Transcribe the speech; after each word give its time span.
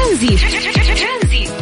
ترانزيت. 0.00 0.40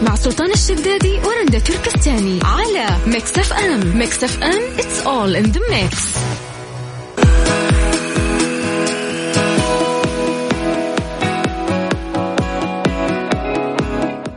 مع 0.03 0.15
سلطان 0.15 0.51
الشدادي 0.51 1.19
ورندا 1.25 1.59
تركستاني 1.59 2.39
على 2.45 2.87
ميكس 3.07 3.39
اف 3.39 3.53
ام. 3.53 3.99
ميكس 3.99 4.25
اف 4.25 4.43
ام 4.43 4.63
it's 4.77 5.07
all 5.07 5.37
in 5.43 5.47
the 5.53 5.61
mix. 5.61 6.19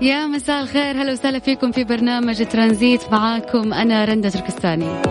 يا 0.02 0.28
مساء 0.28 0.62
الخير 0.62 1.02
هلا 1.02 1.12
وسهلا 1.12 1.40
فيكم 1.40 1.72
في 1.72 1.84
برنامج 1.84 2.46
ترانزيت 2.46 3.02
معاكم 3.12 3.74
أنا 3.74 4.06
رندا 4.06 4.30
تركستاني. 4.30 5.02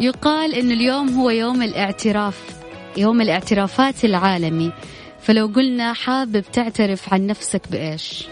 يقال 0.00 0.54
إن 0.54 0.70
اليوم 0.70 1.08
هو 1.08 1.30
يوم 1.30 1.62
الاعتراف. 1.62 2.61
يوم 2.96 3.20
الاعترافات 3.20 4.04
العالمي. 4.04 4.72
فلو 5.20 5.46
قلنا 5.46 5.92
حابب 5.92 6.44
تعترف 6.52 7.14
عن 7.14 7.26
نفسك 7.26 7.62
بإيش؟ 7.70 8.24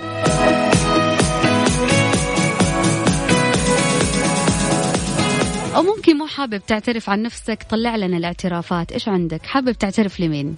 أو 5.76 5.82
ممكن 5.82 6.16
مو 6.16 6.26
حابب 6.26 6.62
تعترف 6.66 7.10
عن 7.10 7.22
نفسك 7.22 7.62
طلع 7.70 7.96
لنا 7.96 8.16
الاعترافات. 8.16 8.92
إيش 8.92 9.08
عندك؟ 9.08 9.46
حابب 9.46 9.72
تعترف 9.72 10.20
لمين؟ 10.20 10.54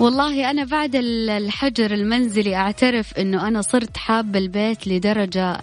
والله 0.00 0.50
أنا 0.50 0.64
بعد 0.64 0.96
الحجر 0.96 1.94
المنزلي 1.94 2.56
أعترف 2.56 3.18
أنه 3.18 3.48
أنا 3.48 3.62
صرت 3.62 3.96
حابة 3.96 4.38
البيت 4.38 4.88
لدرجة 4.88 5.60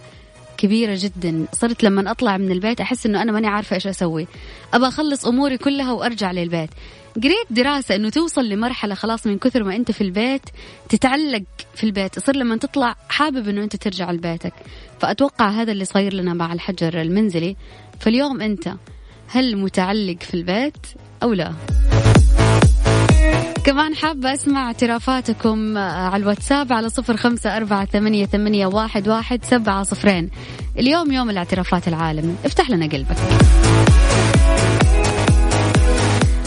كبيرة 0.57 0.97
جدا. 1.01 1.45
صرت 1.53 1.83
لما 1.83 2.11
أطلع 2.11 2.37
من 2.37 2.51
البيت 2.51 2.81
أحس 2.81 3.05
أنه 3.05 3.21
أنا 3.21 3.31
ماني 3.31 3.47
عارفة 3.47 3.73
إيش 3.73 3.87
أسوي. 3.87 4.27
أبى 4.73 4.87
أخلص 4.87 5.25
أموري 5.25 5.57
كلها 5.57 5.91
وأرجع 5.91 6.31
للبيت. 6.31 6.69
قريت 7.23 7.47
دراسة 7.49 7.95
أنه 7.95 8.09
توصل 8.09 8.49
لمرحلة 8.49 8.95
خلاص 8.95 9.27
من 9.27 9.37
كثر 9.37 9.63
ما 9.63 9.75
أنت 9.75 9.91
في 9.91 10.01
البيت 10.01 10.41
تتعلق 10.89 11.43
في 11.75 11.83
البيت. 11.83 12.17
يصير 12.17 12.35
لما 12.35 12.57
تطلع 12.57 12.95
حابب 13.09 13.49
أنه 13.49 13.63
أنت 13.63 13.75
ترجع 13.75 14.11
لبيتك. 14.11 14.53
فأتوقع 14.99 15.49
هذا 15.49 15.71
اللي 15.71 15.85
صاير 15.85 16.13
لنا 16.13 16.33
مع 16.33 16.53
الحجر 16.53 17.01
المنزلي. 17.01 17.55
فاليوم 17.99 18.41
أنت 18.41 18.73
هل 19.27 19.57
متعلق 19.57 20.23
في 20.23 20.33
البيت 20.33 20.77
أو 21.23 21.33
لا؟ 21.33 21.53
كمان 23.67 23.95
حابة 23.95 24.33
أسمع 24.33 24.67
اعترافاتكم 24.67 25.77
على 25.77 26.21
الواتساب 26.23 26.73
على 26.73 26.89
صفر 26.89 27.17
خمسة 27.17 27.57
أربعة 27.57 27.85
ثمانية, 27.85 28.25
ثمانية 28.25 28.67
واحد, 28.67 29.07
واحد 29.07 29.45
سبعة 29.45 29.83
صفرين. 29.83 30.29
اليوم 30.79 31.11
يوم 31.11 31.29
الاعترافات 31.29 31.87
العالمي. 31.87 32.35
افتح 32.45 32.69
لنا 32.69 32.85
قلبك. 32.85 33.15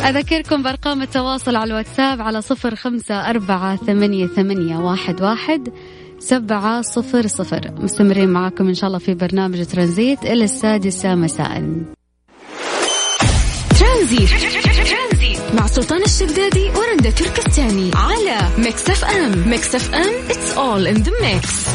أذكركم 0.04 0.62
بأرقام 0.62 1.02
التواصل 1.02 1.56
على 1.56 1.70
الواتساب 1.70 2.20
على 2.20 2.42
صفر 2.42 2.74
خمسة 2.74 3.30
أربعة 3.30 3.76
ثمانية, 3.76 4.26
ثمانية 4.26 4.76
واحد, 4.76 5.22
واحد 5.22 5.68
سبعة 6.18 6.82
صفر 6.82 7.26
صفر. 7.26 7.70
مستمرين 7.78 8.28
معاكم 8.28 8.68
إن 8.68 8.74
شاء 8.74 8.88
الله 8.88 8.98
في 8.98 9.14
برنامج 9.14 9.66
ترانزيت 9.66 10.24
إلى 10.24 10.44
السادسة 10.44 11.14
مساء. 11.14 11.82
ترانزيت. 13.78 14.69
مع 15.54 15.66
سلطان 15.66 16.02
الشدادي 16.02 16.70
ورندا 16.70 17.10
تركستاني 17.10 17.90
على 17.94 18.38
ميكس 18.58 18.90
اف 18.90 19.04
ام. 19.04 19.48
ميكس 19.48 19.74
اف 19.74 19.94
ام 19.94 20.28
it's 20.28 20.56
all 20.56 20.96
in 20.96 21.02
the 21.04 21.10
mix. 21.10 21.70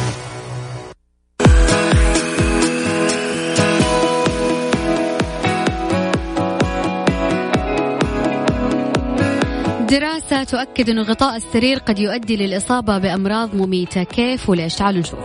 دراسة 9.90 10.44
تؤكد 10.44 10.90
أن 10.90 11.00
غطاء 11.00 11.36
السرير 11.36 11.78
قد 11.78 12.00
يؤدي 12.00 12.36
للإصابة 12.36 12.98
بأمراض 12.98 13.56
مميتة. 13.56 14.04
كيف 14.04 14.50
وليش؟ 14.50 14.76
تعالوا 14.76 15.00
نشوف. 15.00 15.20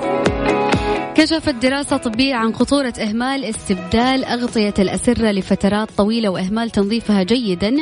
كشفت 1.15 1.55
دراسة 1.55 1.97
طبية 1.97 2.35
عن 2.35 2.55
خطورة 2.55 2.95
إهمال 3.01 3.45
استبدال 3.45 4.25
أغطية 4.25 4.75
الأسرة 4.79 5.31
لفترات 5.31 5.91
طويلة 5.97 6.29
وإهمال 6.29 6.71
تنظيفها 6.71 7.23
جيدا. 7.23 7.77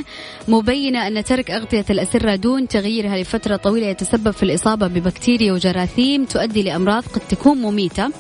مبينة 0.49 1.07
أن 1.07 1.25
ترك 1.25 1.51
أغطية 1.51 1.85
الأسرة 1.91 2.35
دون 2.35 2.69
تغييرها 2.69 3.19
لفترة 3.19 3.57
طويلة 3.57 3.87
يتسبب 3.87 4.31
في 4.31 4.43
الإصابة 4.43 4.87
ببكتيريا 4.87 5.53
وجراثيم 5.53 6.25
تؤدي 6.25 6.63
لأمراض 6.63 7.03
قد 7.03 7.21
تكون 7.29 7.59
مميتة. 7.59 8.11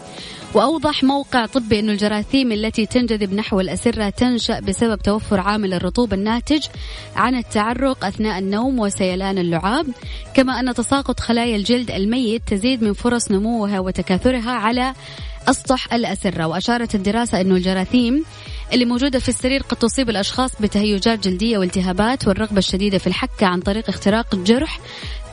وأوضح 0.54 1.04
موقع 1.04 1.46
طبي 1.46 1.80
أن 1.80 1.90
الجراثيم 1.90 2.52
التي 2.52 2.86
تنجذب 2.86 3.34
نحو 3.34 3.60
الأسرة 3.60 4.08
تنشأ 4.10 4.60
بسبب 4.60 4.98
توفر 4.98 5.40
عامل 5.40 5.74
الرطوبة 5.74 6.16
الناتج 6.16 6.66
عن 7.16 7.34
التعرق 7.34 8.04
أثناء 8.04 8.38
النوم 8.38 8.78
وسيلان 8.78 9.38
اللعاب. 9.38 9.86
كما 10.34 10.60
أن 10.60 10.74
تساقط 10.74 11.20
خلايا 11.20 11.56
الجلد 11.56 11.90
الميت 11.90 12.42
تزيد 12.46 12.84
من 12.84 12.92
فرص 12.92 13.30
نموها 13.30 13.80
وتكاثرها 13.80 14.50
على 14.50 14.94
أسطح 15.48 15.92
الأسرة. 15.94 16.46
وأشارت 16.46 16.94
الدراسة 16.94 17.40
أن 17.40 17.52
الجراثيم 17.52 18.24
اللي 18.72 18.84
موجودة 18.84 19.18
في 19.18 19.28
السرير 19.28 19.62
قد 19.62 19.76
تصيب 19.76 20.10
الأشخاص 20.10 20.50
بتهيجات 20.60 21.28
جلدية 21.28 21.58
والتهابات 21.58 22.28
والرغبة 22.28 22.58
الشديدة 22.58 22.98
في 22.98 23.06
الحكة 23.06 23.46
عن 23.46 23.60
طريق 23.60 23.88
اختراق 23.88 24.34
الجرح 24.34 24.80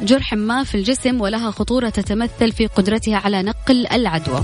جرح 0.01 0.33
ما 0.33 0.63
في 0.63 0.75
الجسم 0.75 1.21
ولها 1.21 1.51
خطورة 1.51 1.89
تتمثل 1.89 2.51
في 2.51 2.67
قدرتها 2.67 3.17
على 3.17 3.43
نقل 3.43 3.87
العدوى. 3.87 4.41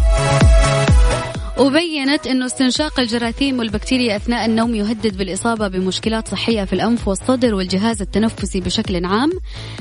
وبينت 1.59 2.27
أنه 2.27 2.45
استنشاق 2.45 2.99
الجراثيم 2.99 3.59
والبكتيريا 3.59 4.15
أثناء 4.15 4.45
النوم 4.45 4.75
يهدد 4.75 5.17
بالإصابة 5.17 5.67
بمشكلات 5.67 6.27
صحية 6.27 6.63
في 6.63 6.73
الأنف 6.73 7.07
والصدر 7.07 7.55
والجهاز 7.55 8.01
التنفسي 8.01 8.59
بشكل 8.61 9.05
عام 9.05 9.31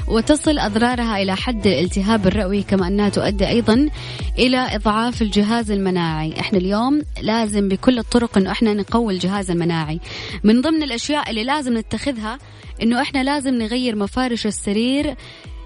وتصل 0.09 0.59
أضرارها 0.59 1.22
إلى 1.22 1.36
حد 1.36 1.66
الالتهاب 1.66 2.26
الرئوي 2.26 2.62
كما 2.62 2.88
أنها 2.88 3.09
تؤدي 3.09 3.48
أيضا 3.48 3.88
إلى 4.38 4.56
إضعاف 4.56 5.22
الجهاز 5.22 5.70
المناعي. 5.70 6.41
إحنا 6.41 6.59
اليوم 6.59 7.03
لازم 7.22 7.69
بكل 7.69 7.98
الطرق 7.98 8.38
أنه 8.38 8.50
إحنا 8.50 8.75
نقوي 8.75 9.14
الجهاز 9.14 9.50
المناعي. 9.50 10.00
من 10.44 10.60
ضمن 10.60 10.82
الأشياء 10.82 11.30
اللي 11.30 11.44
لازم 11.44 11.78
نتخذها 11.78 12.38
أنه 12.82 13.03
إحنا 13.03 13.25
لازم 13.25 13.54
نغير 13.54 13.97
مفارش 13.97 14.47
السرير 14.47 15.14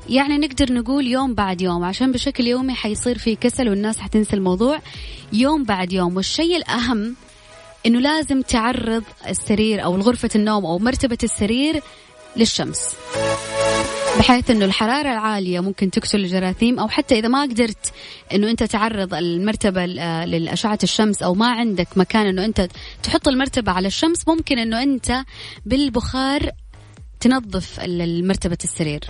يعني 0.09 0.39
نقدر 0.39 0.73
نقول 0.73 1.07
يوم 1.07 1.35
بعد 1.35 1.61
يوم 1.61 1.85
عشان 1.85 2.13
بشكل 2.13 2.47
يومي 2.47 2.75
حيصير 2.75 3.19
في 3.19 3.37
كسل 3.37 3.69
والناس 3.69 3.99
حتنسى 3.99 4.37
الموضوع. 4.37 4.81
يوم 5.33 5.65
بعد 5.65 5.93
يوم 5.93 6.17
والشيء 6.17 6.57
الأهم 6.57 7.17
إنه 7.87 8.01
لازم 8.01 8.43
تعرض 8.43 9.03
السرير 9.29 9.85
أو 9.85 9.97
غرفة 9.97 10.31
النوم 10.35 10.67
أو 10.67 10.79
مرتبة 10.79 11.19
السرير 11.23 11.83
للشمس. 12.37 12.81
بحيث 14.19 14.51
إنه 14.51 14.65
الحرارة 14.65 15.13
العالية 15.13 15.61
ممكن 15.61 15.91
تقتل 15.91 16.21
الجراثيم 16.21 16.79
أو 16.79 16.89
حتى 16.89 17.19
إذا 17.19 17.29
ما 17.29 17.43
قدرت 17.43 17.93
إنه 18.35 18.51
أنت 18.51 18.63
تعرض 18.63 19.15
المرتبة 19.15 19.87
لأشعة 20.25 20.79
الشمس 20.83 21.23
أو 21.23 21.35
ما 21.35 21.51
عندك 21.51 21.89
مكان 21.97 22.27
إنه 22.27 22.45
أنت 22.45 22.69
تحط 23.03 23.29
المرتبة 23.29 23.73
على 23.73 23.87
الشمس 23.87 24.29
ممكن 24.29 24.59
إنه 24.59 24.83
أنت 24.83 25.25
بالبخار 25.67 26.51
تنظف 27.21 27.81
مرتبه 28.23 28.59
السرير. 28.65 29.01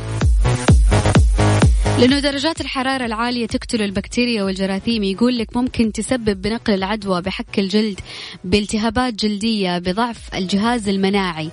لأنه 1.99 2.19
درجات 2.19 2.61
الحرارة 2.61 3.07
العالية 3.07 3.47
تقتل 3.47 3.83
البكتيريا 3.83 4.43
والجراثيم. 4.43 5.03
يقول 5.03 5.39
لك 5.39 5.57
ممكن 5.57 5.93
تسبب 5.93 6.43
بنقل 6.43 6.75
العدوى 6.75 7.23
بحك 7.23 7.59
الجلد 7.59 8.01
بالتهابات 8.45 9.15
جلدية 9.15 9.79
بضعف 9.79 10.35
الجهاز 10.35 10.89
المناعي. 10.89 11.51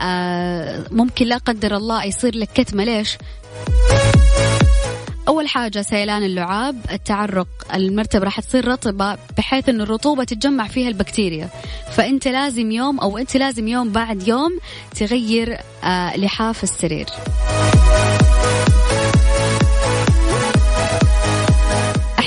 آه 0.00 0.84
ممكن 0.90 1.26
لا 1.26 1.36
قدر 1.36 1.76
الله 1.76 2.04
يصير 2.04 2.36
لك 2.36 2.48
كتمة. 2.54 2.84
ليش؟ 2.84 3.18
أول 5.28 5.48
حاجة 5.48 5.82
سيلان 5.82 6.22
اللعاب 6.22 6.76
التعرق 6.92 7.48
المرتبة 7.74 8.24
راح 8.24 8.40
تصير 8.40 8.68
رطبة 8.68 9.18
بحيث 9.38 9.68
أن 9.68 9.80
الرطوبة 9.80 10.24
تتجمع 10.24 10.68
فيها 10.68 10.88
البكتيريا. 10.88 11.48
فأنت 11.92 12.28
لازم 12.28 12.70
يوم 12.70 13.00
أو 13.00 13.18
أنت 13.18 13.36
لازم 13.36 13.68
يوم 13.68 13.92
بعد 13.92 14.28
يوم 14.28 14.58
تغير 14.96 15.58
آه 15.84 16.16
لحاف 16.16 16.62
السرير. 16.62 17.06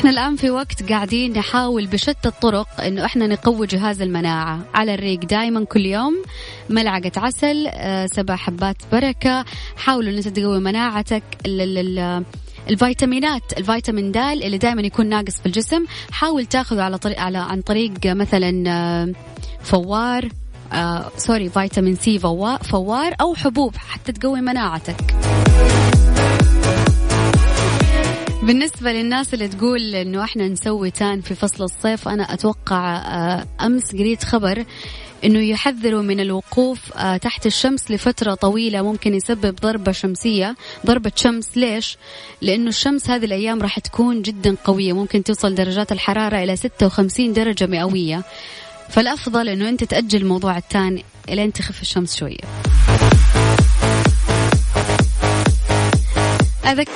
إحنا 0.05 0.21
الآن 0.21 0.35
في 0.35 0.49
وقت 0.49 0.89
قاعدين 0.89 1.33
نحاول 1.37 1.87
بشتى 1.87 2.27
الطرق 2.27 2.81
إنه 2.81 3.05
إحنا 3.05 3.27
نقوي 3.27 3.67
جهاز 3.67 4.01
المناعة. 4.01 4.59
على 4.73 4.93
الريق 4.93 5.19
دائما 5.19 5.63
كل 5.65 5.85
يوم 5.85 6.23
ملعقة 6.69 7.11
عسل 7.17 7.67
آه، 7.67 8.05
سبع 8.05 8.35
حبات 8.35 8.75
بركة. 8.91 9.45
حاولوا 9.77 10.11
إن 10.11 10.33
تقوي 10.33 10.59
مناعتك. 10.59 11.23
الفيتامينات 12.69 13.57
الفيتامين 13.57 14.11
د 14.11 14.17
اللي 14.17 14.57
دائما 14.57 14.81
يكون 14.81 15.05
ناقص 15.05 15.39
في 15.39 15.45
الجسم 15.45 15.85
حاول 16.11 16.45
تاخذه 16.45 16.81
على 16.83 16.97
طريق 16.97 17.19
على 17.19 17.37
عن 17.37 17.61
طريق 17.61 17.91
مثلا 18.05 18.63
آه، 18.67 19.13
فوار 19.61 20.29
آه 20.73 21.11
sorry 21.17 21.50
فيتامين 21.49 21.95
سي 21.95 22.19
فوار 22.63 23.15
أو 23.21 23.35
حبوب 23.35 23.75
حتى 23.75 24.11
تقوي 24.11 24.41
مناعتك. 24.41 25.15
بالنسبة 28.45 28.92
للناس 28.92 29.33
اللي 29.33 29.47
تقول 29.47 29.95
إنه 29.95 30.24
إحنا 30.24 30.47
نسوي 30.47 30.92
تان 30.92 31.21
في 31.21 31.36
فصل 31.36 31.63
الصيف 31.63 32.07
أنا 32.07 32.33
أتوقع 32.33 32.97
آه، 32.97 33.45
أمس 33.62 33.92
قريت 33.92 34.24
خبر 34.24 34.65
إنه 35.24 35.39
يحذروا 35.39 36.01
من 36.01 36.19
الوقوف 36.19 36.97
آه، 36.97 37.18
تحت 37.18 37.45
الشمس 37.45 37.92
لفترة 37.92 38.33
طويلة 38.33 38.81
ممكن 38.81 39.13
يسبب 39.13 39.56
ضربة 39.56 39.92
شمسية. 39.92 40.56
ضربة 40.86 41.12
شمس 41.15 41.57
ليش؟ 41.57 41.97
لأنه 42.42 42.69
الشمس 42.69 43.09
هذه 43.09 43.25
الأيام 43.25 43.62
راح 43.62 43.80
تكون 43.80 44.21
جدا 44.21 44.56
قوية 44.63 44.94
ممكن 44.94 45.24
توصل 45.24 45.56
درجات 45.56 45.91
الحرارة 45.91 46.44
إلى 46.44 46.56
56 46.56 47.33
درجة 47.33 47.65
مئوية. 47.65 48.24
فالأفضل 48.89 49.50
إنه 49.50 49.69
أنت 49.69 49.83
تأجل 49.83 50.21
الموضوع 50.21 50.57
الثاني 50.57 51.06
الين 51.30 51.53
تخف 51.53 51.81
الشمس 51.81 52.15
شوية. 52.15 52.45
أذك... 56.65 56.89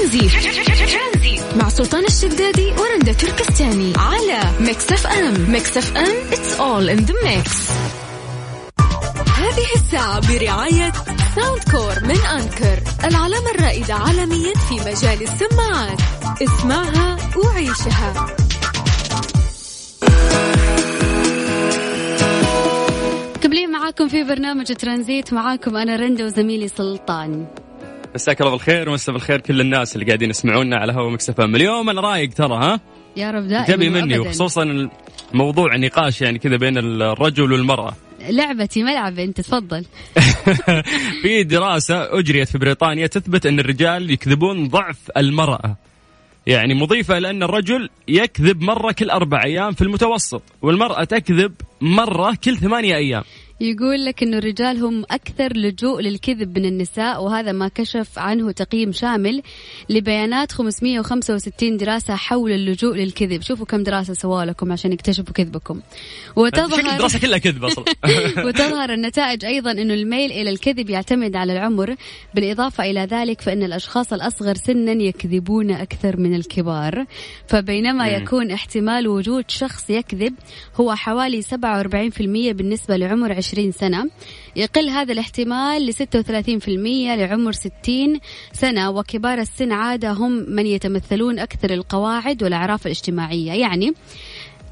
ترانزي 0.00 1.40
مع 1.56 1.68
سلطان 1.68 2.04
الشدادي 2.04 2.72
ورندا 2.72 3.12
تركستاني 3.12 3.92
على 3.96 4.40
ميكس 4.60 4.92
اف 4.92 5.06
ام. 5.06 5.50
ميكس 5.50 5.76
اف 5.76 5.96
ام 5.96 6.30
it's 6.30 6.58
all 6.58 6.98
in 6.98 7.06
the 7.06 7.14
mix. 7.26 7.50
هذه 9.30 9.66
الساعة 9.76 10.20
برعاية 10.28 10.92
ساوند 11.36 11.62
كور 11.70 11.94
من 12.02 12.20
أنكر 12.26 12.82
العلامة 13.04 13.50
الرائدة 13.50 13.94
عالميا 13.94 14.54
في 14.54 14.74
مجال 14.74 15.22
السماعات. 15.22 16.00
اسمعها 16.42 17.16
وعيشها. 17.36 18.26
مكملين 23.36 23.70
معاكم 23.70 24.08
في 24.08 24.24
برنامج 24.24 24.66
ترانزيت 24.66 25.32
معاكم 25.32 25.76
أنا 25.76 25.96
رندا 25.96 26.24
وزميلي 26.24 26.68
سلطان. 26.68 27.46
مساك 28.14 28.40
الله 28.40 28.52
بالخير 28.52 28.88
ومسا 28.88 29.12
بالخير 29.12 29.40
كل 29.40 29.60
الناس 29.60 29.94
اللي 29.94 30.06
قاعدين 30.06 30.30
يسمعونا 30.30 30.76
على 30.76 30.92
هوا 30.92 31.10
مكسفة 31.10 31.44
اليوم 31.44 31.90
أنا 31.90 32.00
رايق 32.00 32.32
ترى 32.32 32.54
ها؟ 32.54 32.80
يا 33.16 33.30
رب 33.30 33.48
دائما 33.48 33.66
تبي 33.66 33.90
مني 33.90 34.18
وخصوصا 34.18 34.90
موضوع 35.32 35.74
النقاش 35.74 36.22
يعني 36.22 36.38
كذا 36.38 36.56
بين 36.56 36.78
الرجل 36.78 37.52
والمرأة. 37.52 37.94
لعبتي 38.28 38.82
ملعبي 38.82 39.24
أنت 39.24 39.40
تفضل. 39.40 39.84
في 41.22 41.42
دراسة 41.42 42.18
أجريت 42.18 42.48
في 42.48 42.58
بريطانيا 42.58 43.06
تثبت 43.06 43.46
أن 43.46 43.60
الرجال 43.60 44.10
يكذبون 44.10 44.68
ضعف 44.68 45.10
المرأة. 45.16 45.76
يعني 46.46 46.74
مضيفة 46.74 47.18
إلى 47.18 47.30
أن 47.30 47.42
الرجل 47.42 47.88
يكذب 48.08 48.60
مرة 48.60 48.92
كل 48.92 49.10
أربع 49.10 49.44
أيام 49.44 49.72
في 49.72 49.82
المتوسط 49.82 50.42
والمرأة 50.62 51.04
تكذب 51.04 51.52
مرة 51.80 52.38
كل 52.44 52.56
ثمانية 52.56 52.96
أيام. 52.96 53.22
يقول 53.60 54.04
لك 54.04 54.22
إنه 54.22 54.38
الرجال 54.38 54.82
هم 54.82 55.04
أكثر 55.10 55.56
لجوء 55.56 56.00
للكذب 56.00 56.58
من 56.58 56.64
النساء 56.64 57.22
وهذا 57.22 57.52
ما 57.52 57.68
كشف 57.68 58.18
عنه 58.18 58.52
تقييم 58.52 58.92
شامل 58.92 59.42
لبيانات 59.90 60.52
565 60.52 61.76
دراسة 61.76 62.14
حول 62.16 62.52
اللجوء 62.52 62.96
للكذب. 62.96 63.42
شوفوا 63.42 63.66
كم 63.66 63.82
دراسة 63.82 64.14
سووا 64.14 64.44
لكم 64.44 64.72
عشان 64.72 64.92
يكتشفوا 64.92 65.34
كذبكم. 65.34 65.80
وتظهر 66.36 66.92
الدراسة 66.92 67.18
كلها 67.18 67.38
كذب 67.38 67.64
أصلا. 67.64 67.84
وتظهر 68.46 68.92
النتائج 68.92 69.44
أيضا 69.44 69.70
إنه 69.70 69.94
الميل 69.94 70.32
إلى 70.32 70.50
الكذب 70.50 70.90
يعتمد 70.90 71.36
على 71.36 71.52
العمر. 71.52 71.96
بالإضافة 72.34 72.90
إلى 72.90 73.00
ذلك 73.00 73.40
فإن 73.40 73.62
الأشخاص 73.62 74.12
الأصغر 74.12 74.54
سنا 74.54 74.92
يكذبون 74.92 75.70
أكثر 75.70 76.16
من 76.16 76.34
الكبار. 76.34 77.04
فبينما 77.46 78.08
يكون 78.08 78.50
احتمال 78.50 79.08
وجود 79.08 79.44
شخص 79.48 79.90
يكذب 79.90 80.34
هو 80.76 80.94
حوالي 80.94 81.42
47% 81.42 81.52
بالنسبة 82.52 82.96
لعمر 82.96 83.38
20 83.50 83.60
20 83.60 83.72
سنة. 83.72 84.10
يقل 84.56 84.88
هذا 84.88 85.12
الاحتمال 85.12 85.86
ل 85.86 85.94
36% 85.94 87.14
لعمر 87.16 87.52
60 87.52 88.20
سنة 88.52 88.90
وكبار 88.90 89.38
السن 89.38 89.72
عادة 89.72 90.10
هم 90.12 90.32
من 90.32 90.66
يتمثلون 90.66 91.38
أكثر 91.38 91.70
القواعد 91.74 92.42
والأعراف 92.42 92.86
الاجتماعية. 92.86 93.52
يعني 93.52 93.92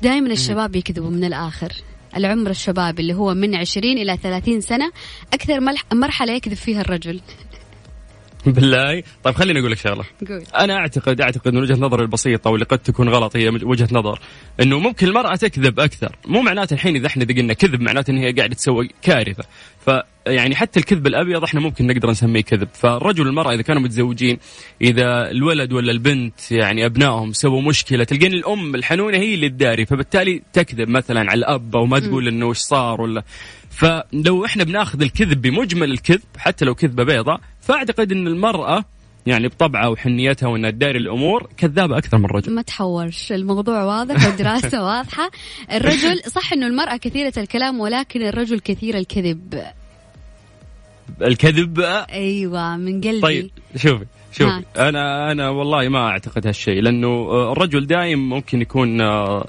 دائما 0.02 0.32
الشباب 0.32 0.76
يكذبوا 0.76 1.10
من 1.10 1.24
الآخر. 1.24 1.72
العمر 2.16 2.50
الشباب 2.50 3.00
اللي 3.00 3.14
هو 3.14 3.34
من 3.34 3.54
20 3.54 3.98
إلى 3.98 4.16
30 4.16 4.60
سنة 4.60 4.90
أكثر 5.32 5.60
مرحلة 5.92 6.32
يكذب 6.32 6.54
فيها 6.54 6.80
الرجل. 6.80 7.20
بالله. 8.46 9.02
طيب 9.24 9.34
خليني 9.34 9.60
أقول 9.60 9.72
لك 9.72 9.78
شغلة. 9.78 10.04
قول. 10.28 10.42
أنا 10.58 10.76
اعتقد 10.76 11.20
أعتقد 11.20 11.54
من 11.54 11.60
وجهة 11.60 11.76
نظري 11.76 12.02
البسيطة 12.02 12.50
واللي 12.50 12.64
قد 12.66 12.78
تكون 12.78 13.08
غلط 13.08 13.36
هي 13.36 13.48
وجهة 13.48 13.88
نظر. 13.92 14.20
إنه 14.62 14.78
ممكن 14.78 15.06
المرأة 15.06 15.36
تكذب 15.36 15.80
أكثر. 15.80 16.16
مو 16.26 16.42
معناته 16.42 16.74
الحين 16.74 16.96
إذا 16.96 17.06
إحنا 17.06 17.24
قلنا 17.24 17.54
كذب 17.54 17.80
معناته 17.80 18.10
إن 18.10 18.16
هي 18.16 18.32
قاعدة 18.32 18.54
تسوي 18.54 18.90
كارثة. 19.02 19.44
فيعني 19.84 20.56
حتى 20.56 20.80
الكذب 20.80 21.06
الأبيض 21.06 21.44
إحنا 21.44 21.60
ممكن 21.60 21.86
نقدر 21.86 22.10
نسميه 22.10 22.40
كذب. 22.40 22.68
فالرجل 22.74 23.26
والمرأة 23.26 23.54
إذا 23.54 23.62
كانوا 23.62 23.82
متزوجين 23.82 24.38
إذا 24.82 25.30
الولد 25.30 25.72
ولا 25.72 25.92
البنت 25.92 26.52
يعني 26.52 26.86
أبنائهم 26.86 27.32
سووا 27.32 27.62
مشكلة 27.62 28.04
تلقين 28.04 28.32
الأم 28.32 28.74
الحنونة 28.74 29.18
هي 29.18 29.34
اللي 29.34 29.48
تداري. 29.48 29.86
فبالتالي 29.86 30.42
تكذب 30.52 30.88
مثلا 30.88 31.20
على 31.20 31.38
الأب 31.38 31.76
أو 31.76 31.86
ما 31.86 31.98
تقول 31.98 32.28
إنه 32.28 32.48
إيش 32.48 32.58
صار 32.58 33.00
ولا. 33.00 33.22
فلو 33.70 34.44
إحنا 34.44 34.64
بناخذ 34.64 35.02
الكذب 35.02 35.42
بمجمل 35.42 35.90
الكذب 35.90 36.22
حتى 36.38 36.64
لو 36.64 36.74
كذبة 36.74 37.04
بيضاء 37.04 37.40
فأعتقد 37.68 38.12
إن 38.12 38.26
المرأة 38.26 38.84
يعني 39.26 39.48
بطبعها 39.48 39.88
وحنيتها 39.88 40.46
وإنها 40.46 40.70
تداري 40.70 40.98
الأمور 40.98 41.48
كذابة 41.56 41.98
أكثر 41.98 42.18
من 42.18 42.24
الرجل. 42.24 42.54
ما 42.54 42.62
تحورش، 42.62 43.32
الموضوع 43.32 43.84
واضح 43.84 44.26
والدراسة 44.26 44.84
واضحة، 44.88 45.30
الرجل 45.72 46.20
صح 46.26 46.52
إنه 46.52 46.66
المرأة 46.66 46.96
كثيرة 46.96 47.32
الكلام 47.36 47.80
ولكن 47.80 48.22
الرجل 48.22 48.60
كثير 48.60 48.98
الكذب. 48.98 49.62
الكذب 51.22 51.80
أيوه 52.12 52.76
من 52.76 53.00
قلبي. 53.00 53.20
طيب 53.20 53.50
شوفي 53.76 54.06
شوفي 54.32 54.62
أنا 54.78 55.32
أنا 55.32 55.50
والله 55.50 55.88
ما 55.88 56.08
أعتقد 56.08 56.46
هالشيء 56.46 56.82
لأنه 56.82 57.30
الرجل 57.52 57.86
دايم 57.86 58.28
ممكن 58.28 58.60
يكون 58.62 58.98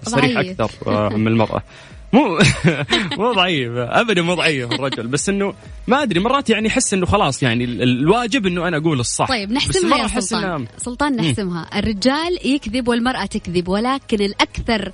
صريح 0.04 0.38
أكثر 0.38 0.70
من 1.18 1.28
المرأة. 1.28 1.64
مو 2.14 2.40
مو 3.20 3.34
ضعيف 3.34 3.72
ابدا 3.76 4.22
مو 4.22 4.34
ضعيف 4.34 4.72
الرجل. 4.72 5.08
بس 5.08 5.30
إنه 5.30 5.54
ما 5.88 6.04
أدري 6.04 6.20
مرات 6.20 6.50
يعني 6.50 6.68
أحس 6.68 6.94
إنه 6.94 7.06
خلاص 7.06 7.44
يعني 7.44 7.64
الواجب 7.64 8.46
إنه 8.46 8.68
أنا 8.68 8.78
أقول 8.78 9.00
الصح. 9.00 9.28
طيب 9.28 9.52
نحسمها 9.52 9.98
يا 9.98 10.08
سلطان. 10.08 10.44
إنه... 10.44 10.68
سلطان 10.78 11.16
نحسمها 11.16 11.80
الرجال 11.80 12.40
يكذب 12.46 12.88
والمرأة 12.88 13.26
تكذب 13.26 13.68
ولكن 13.68 14.22
الأكثر 14.22 14.92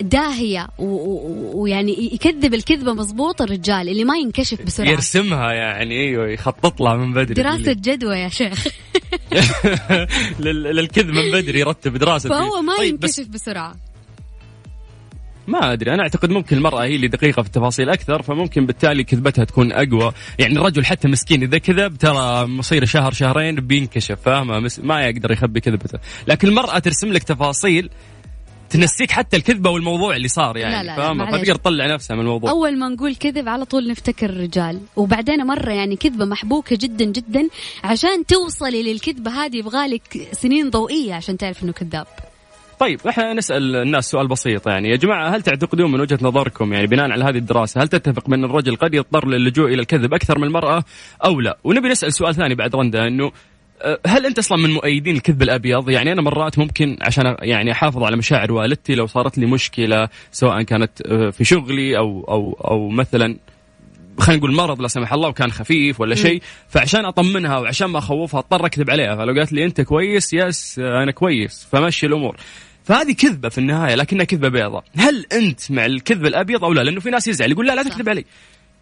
داهية 0.00 0.68
ويعني 0.78 2.14
يكذب 2.14 2.54
الكذبة 2.54 2.94
مضبوط 2.94 3.42
الرجال 3.42 3.88
اللي 3.88 4.04
ما 4.04 4.16
ينكشف 4.16 4.62
بسرعة. 4.62 4.90
يرسمها 4.90 5.52
يعني 5.52 6.00
أيوه 6.00 6.28
يخطط 6.28 6.80
لها 6.80 6.96
من 6.96 7.12
بدري. 7.12 7.34
دراسة 7.34 7.72
جدوى 7.72 8.16
يا 8.16 8.28
شيخ. 8.28 8.66
للكذب 10.40 11.10
من 11.10 11.32
بدري 11.32 11.60
يرتب 11.60 11.96
دراسة 11.96 12.28
فهو 12.28 12.62
ما 12.62 12.76
طيب 12.76 12.90
ينكشف 12.94 13.28
بسرعة. 13.28 13.74
ما 15.46 15.72
أدري 15.72 15.94
أنا 15.94 16.02
أعتقد 16.02 16.30
ممكن 16.30 16.56
المرأة 16.56 16.84
هي 16.84 16.96
اللي 16.96 17.08
دقيقة 17.08 17.42
في 17.42 17.48
التفاصيل 17.48 17.90
أكثر 17.90 18.22
فممكن 18.22 18.66
بالتالي 18.66 19.04
كذبتها 19.04 19.44
تكون 19.44 19.72
أقوى. 19.72 20.12
يعني 20.38 20.58
الرجل 20.58 20.84
حتى 20.84 21.08
مسكين 21.08 21.42
إذا 21.42 21.58
كذب 21.58 21.96
ترى 21.96 22.46
مصير 22.46 22.84
شهر 22.84 23.12
شهرين 23.12 23.54
بينكشف 23.54 24.20
فاهمة؟ 24.24 24.70
ما 24.82 25.02
يقدر 25.02 25.32
يخبي 25.32 25.60
كذبته. 25.60 25.98
لكن 26.28 26.48
المرأة 26.48 26.78
ترسم 26.78 27.12
لك 27.12 27.22
تفاصيل 27.22 27.90
تنسيك 28.70 29.10
حتى 29.10 29.36
الكذبة 29.36 29.70
والموضوع 29.70 30.16
اللي 30.16 30.28
صار 30.28 30.56
يعني 30.56 30.86
لا 30.86 30.96
فاهمة؟ 30.96 31.26
فتقدر 31.26 31.54
تطلع 31.54 31.86
نفسها 31.86 32.14
من 32.14 32.20
الموضوع. 32.20 32.50
أول 32.50 32.78
ما 32.78 32.88
نقول 32.88 33.14
كذب 33.14 33.48
على 33.48 33.64
طول 33.64 33.88
نفتكر 33.88 34.30
الرجال. 34.30 34.80
وبعدين 34.96 35.46
مرة 35.46 35.72
يعني 35.72 35.96
كذبة 35.96 36.24
محبوكة 36.24 36.76
جدا 36.80 37.04
جدا 37.04 37.48
عشان 37.84 38.26
توصلي 38.26 38.92
للكذبة 38.92 39.30
هذه 39.30 39.56
يبغالك 39.56 40.28
سنين 40.32 40.70
ضوئية 40.70 41.14
عشان 41.14 41.36
تعرف 41.36 41.62
إنه 41.62 41.72
كذاب. 41.72 42.06
طيب 42.78 43.00
إحنا 43.08 43.32
نسأل 43.32 43.76
الناس 43.76 44.10
سؤال 44.10 44.28
بسيط 44.28 44.68
يعني 44.68 44.88
يا 44.90 44.96
جماعة 44.96 45.28
هل 45.28 45.42
تعتقدون 45.42 45.92
من 45.92 46.00
وجهة 46.00 46.18
نظركم 46.22 46.72
يعني 46.72 46.86
بناء 46.86 47.10
على 47.10 47.24
هذه 47.24 47.36
الدراسة 47.36 47.82
هل 47.82 47.88
تتفق 47.88 48.28
بان 48.28 48.44
الرجل 48.44 48.76
قد 48.76 48.94
يضطر 48.94 49.28
للجوء 49.28 49.66
إلى 49.66 49.82
الكذب 49.82 50.14
أكثر 50.14 50.38
من 50.38 50.44
المرأة 50.44 50.84
أو 51.24 51.40
لا؟ 51.40 51.58
ونبي 51.64 51.88
نسأل 51.88 52.12
سؤال 52.12 52.34
ثاني 52.34 52.54
بعد 52.54 52.76
رندا 52.76 53.06
إنه 53.06 53.32
أه، 53.82 53.98
هل 54.06 54.26
أنت 54.26 54.38
أصلا 54.38 54.58
من 54.58 54.70
مؤيدين 54.70 55.16
الكذب 55.16 55.42
الأبيض؟ 55.42 55.90
يعني 55.90 56.12
أنا 56.12 56.22
مرات 56.22 56.58
ممكن 56.58 56.98
عشان 57.00 57.36
يعني 57.40 57.72
أحافظ 57.72 58.02
على 58.02 58.16
مشاعر 58.16 58.52
والدتي 58.52 58.94
لو 58.94 59.06
صارت 59.06 59.38
لي 59.38 59.46
مشكلة 59.46 60.08
سواء 60.32 60.62
كانت 60.62 61.02
أه، 61.06 61.30
في 61.30 61.44
شغلي 61.44 61.98
أو 61.98 62.24
أو 62.28 62.52
أو 62.70 62.88
مثلا 62.88 63.36
خلينا 64.18 64.38
نقول 64.38 64.54
مرض 64.54 64.80
لا 64.80 64.88
سمح 64.88 65.12
الله 65.12 65.28
وكان 65.28 65.52
خفيف 65.52 66.00
ولا 66.00 66.14
شيء 66.14 66.42
فعشان 66.68 67.04
أطمنها 67.04 67.58
وعشان 67.58 67.86
ما 67.86 67.98
أخوفها 67.98 68.40
اضطر 68.40 68.66
اكذب 68.66 68.90
عليها. 68.90 69.16
فلو 69.16 69.34
قالت 69.34 69.52
لي 69.52 69.64
أنت 69.64 69.80
كويس؟ 69.80 70.32
يس 70.32 70.78
أنا 70.78 71.10
كويس. 71.10 71.66
فمشي 71.72 72.06
الأمور. 72.06 72.36
فهذه 72.84 73.12
كذبة 73.12 73.48
في 73.48 73.58
النهاية 73.58 73.94
لكنها 73.94 74.24
كذبة 74.24 74.48
بيضاء. 74.48 74.84
هل 74.96 75.26
أنت 75.32 75.70
مع 75.70 75.86
الكذب 75.86 76.26
الأبيض 76.26 76.64
أو 76.64 76.72
لا؟ 76.72 76.80
لأنه 76.80 77.00
في 77.00 77.10
ناس 77.10 77.28
يزعل 77.28 77.52
يقول 77.52 77.66
لا 77.66 77.74
لا 77.74 77.82
تكذب 77.82 78.08
علي. 78.08 78.24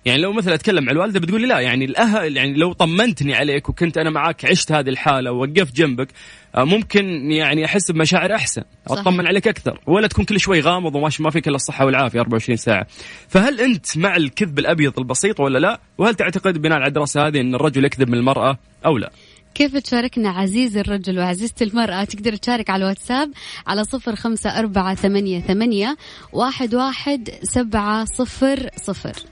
يعني 0.05 0.23
لو 0.23 0.33
مثلا 0.33 0.55
أتكلم 0.55 0.85
مع 0.85 0.93
الوالدة 0.93 1.21
بتقول 1.21 1.41
لي 1.41 1.47
لا 1.47 1.61
يعني 1.61 1.85
الأهل 1.85 2.37
يعني 2.37 2.55
لو 2.55 2.73
طمنتني 2.73 3.35
عليك 3.35 3.69
وكنت 3.69 3.99
أنا 3.99 4.11
معاك 4.11 4.45
عشت 4.45 4.73
هذه 4.73 4.89
الحالة 4.89 5.33
ووقفت 5.33 5.77
جنبك 5.77 6.09
آه، 6.55 6.65
ممكن 6.65 7.31
يعني 7.31 7.65
أحس 7.65 7.91
بمشاعر 7.91 8.35
أحسن 8.35 8.63
أطمن 8.89 9.27
عليك 9.27 9.49
أكثر 9.49 9.81
ولا 9.87 10.07
تكون 10.07 10.25
كل 10.25 10.41
شوي 10.41 10.61
غامض 10.61 10.95
وماشي 10.95 11.23
ما 11.23 11.31
فيك 11.31 11.49
إلا 11.49 11.57
الصحة 11.57 11.85
والعافية 11.85 12.21
24 12.21 12.57
ساعة. 12.57 12.87
فهل 13.29 13.61
أنت 13.61 13.99
مع 13.99 14.17
الكذب 14.17 14.59
الأبيض 14.59 14.99
البسيط 14.99 15.41
ولا 15.41 15.59
لا؟ 15.59 15.81
وهل 15.99 16.15
تعتقد 16.15 16.59
بناء 16.59 16.79
على 16.79 16.89
الدراسة 16.89 17.27
هذه 17.27 17.41
أن 17.41 17.55
الرجل 17.55 17.85
يكذب 17.85 18.09
من 18.09 18.19
المرأة 18.19 18.59
أو 18.87 18.99
لا؟ 18.99 19.11
كيف 19.55 19.77
تشاركنا 19.77 20.31
عزيز 20.31 20.77
الرجل 20.77 21.19
وعزيزة 21.19 21.55
المرأة؟ 21.63 22.05
تقدر 22.05 22.37
تشارك 22.37 22.71
على 22.71 22.85
الواتساب 22.85 23.31
على 23.67 23.85
صفر 23.85 24.17
خمسة 24.17 24.59
أربعة 24.59 24.95
ثمانية, 24.95 25.41
ثمانية 25.41 25.97
واحد, 26.33 26.75
واحد 26.75 27.31
سبعة 27.43 28.05
صفر 28.05 28.71
صفر. 28.77 29.32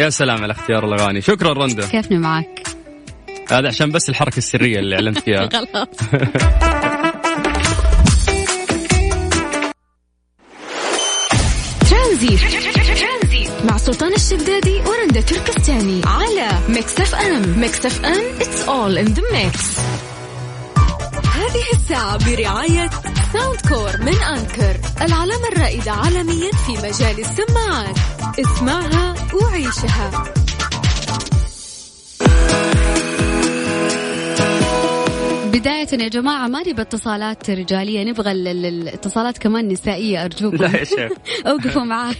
يا 0.00 0.10
سلام 0.10 0.42
على 0.42 0.52
اختيار 0.52 0.84
الأغاني. 0.84 1.20
شكرا 1.20 1.52
رندا. 1.52 1.86
كيفني 1.86 2.18
معك؟ 2.18 2.62
هذا 3.50 3.68
عشان 3.68 3.90
بس 3.90 4.08
الحركة 4.08 4.38
السرية 4.38 4.78
اللي 4.78 4.94
اعلنت 4.94 5.18
فيها. 5.18 5.48
خلاص 5.52 5.88
ترانزي 11.90 12.36
مع 13.64 13.76
سلطان 13.76 14.12
الشدادي 14.12 14.80
ورندا 14.80 15.20
تركستاني. 15.20 16.02
على 16.06 16.48
ميكس 16.68 17.00
اف 17.00 17.14
ام. 17.14 17.60
ميكس 17.60 17.86
اف 17.86 18.04
ام 18.04 18.24
it's 18.40 18.68
all 18.68 18.98
in 18.98 19.06
the 19.06 19.22
mix 19.32 19.80
هذه 21.50 21.72
الساعة 21.72 22.18
برعاية 22.30 22.90
ساوند 23.32 23.60
كور 23.68 23.96
من 24.00 24.14
أنكر 24.22 24.80
العلامة 25.02 25.48
الرائدة 25.52 25.92
عالميا 25.92 26.50
في 26.52 26.72
مجال 26.72 27.18
السماعات. 27.20 27.96
اسمعها 28.40 29.14
وعيشها. 29.34 30.24
بداية 35.52 35.88
يا 36.02 36.08
جماعة 36.08 36.48
ما 36.48 36.60
نبغى 36.60 36.82
اتصالات 36.82 37.50
رجالية 37.50 38.04
نبغى 38.04 38.32
ال- 38.32 38.48
ال- 38.48 38.66
الاتصالات 38.66 39.38
كمان 39.38 39.68
نسائية 39.68 40.24
أرجوكم. 40.24 40.56
لا 40.56 40.78
يا 40.78 40.84
شيخ. 40.84 41.12
أوقفوا 41.46 41.82
معاه 41.84 42.14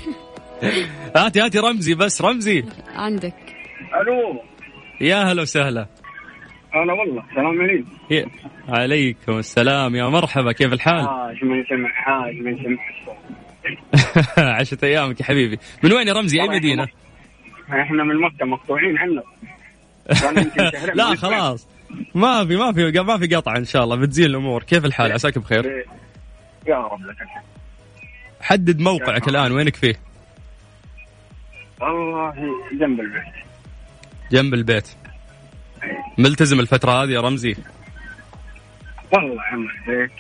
هاتي 1.17 1.41
هاتي 1.41 1.59
رمزي 1.59 1.95
بس 1.95 2.23
رمزي. 2.23 2.65
عندك. 2.95 3.35
ألو. 4.03 4.41
يا 5.01 5.17
هلا 5.17 5.43
وسهلا. 5.43 5.87
هلا 6.73 6.93
والله 6.93 7.25
سلام 7.35 7.61
عليكم 7.61 8.31
عليكم 8.69 9.39
السلام 9.39 9.95
يا 9.95 10.09
مرحبا 10.09 10.53
كيف 10.53 10.73
الحال؟ 10.73 11.09
حاج 11.09 11.45
من 11.45 11.65
سمع 11.65 11.89
حاج 11.89 12.35
من 12.35 12.59
سمع 12.63 12.79
عشت 14.59 14.85
أيامك 14.85 15.21
يا 15.21 15.25
حبيبي. 15.25 15.59
من 15.83 15.93
وين 15.93 16.09
يا 16.09 16.13
رمزي؟ 16.13 16.43
أي 16.43 16.49
مدينة؟ 16.49 16.89
إحنا 17.69 18.05
من 18.05 18.21
مكة 18.21 18.47
مقطوعين 18.47 18.99
عنك 18.99 19.25
شهرين. 20.13 20.51
لا 20.99 21.15
خلاص. 21.15 21.69
ما 22.15 22.47
في 22.47 22.57
ما 22.57 22.73
في 22.73 23.01
ما 23.01 23.19
في 23.19 23.37
قطع 23.37 23.57
إن 23.57 23.65
شاء 23.65 23.85
الله 23.85 23.97
بتزين 23.97 24.27
الأمور. 24.27 24.63
كيف 24.63 24.85
الحال؟ 24.85 25.13
عساك 25.13 25.39
بخير. 25.39 25.61
نسمع. 25.61 25.95
يا 26.67 26.77
رب 26.77 27.01
لك 27.01 27.23
الحمد. 27.23 27.45
حدد 28.41 28.81
موقعك 28.81 29.29
الآن 29.29 29.53
وينك 29.53 29.77
فيه؟ 29.77 29.95
والله 31.81 32.35
جنب 32.73 33.01
البيت. 33.01 33.35
جنب 34.33 34.55
البيت. 34.55 34.89
ملتزم 36.21 36.61
الفترة 36.61 37.03
هذه 37.03 37.11
يا 37.11 37.21
رمزي؟ 37.21 37.57
والله 39.13 39.43
عم 39.43 39.67
البيت 39.89 40.11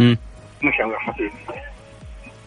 مم. 0.00 0.16
مشاوير 0.62 0.98
خفيف 1.06 1.32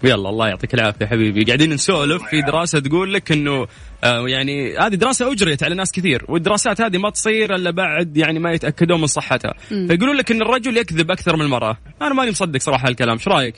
يلا 0.03 0.29
الله 0.29 0.47
يعطيك 0.47 0.73
العافية 0.73 1.05
حبيبي. 1.05 1.43
قاعدين 1.43 1.69
نسولف 1.73 2.23
في 2.23 2.41
دراسة 2.41 2.79
تقول 2.79 3.13
لك 3.13 3.31
إنه 3.31 3.67
آه 4.03 4.27
يعني 4.27 4.77
هذه 4.77 4.95
دراسة 4.95 5.31
أجريت 5.31 5.63
على 5.63 5.75
ناس 5.75 5.91
كثير 5.91 6.25
والدراسات 6.27 6.81
هذه 6.81 6.97
ما 6.97 7.09
تصير 7.09 7.55
إلا 7.55 7.71
بعد 7.71 8.17
يعني 8.17 8.39
ما 8.39 8.51
يتأكدون 8.51 9.01
من 9.01 9.07
صحتها. 9.07 9.53
فيقولون 9.69 10.15
لك 10.15 10.31
إن 10.31 10.41
الرجل 10.41 10.77
يكذب 10.77 11.11
أكثر 11.11 11.35
من 11.35 11.41
المرأة. 11.41 11.77
أنا 12.01 12.13
ماني 12.13 12.31
مصدق 12.31 12.59
صراحة 12.59 12.87
هالكلام 12.87 13.17
إيش 13.17 13.27
رأيك؟ 13.27 13.55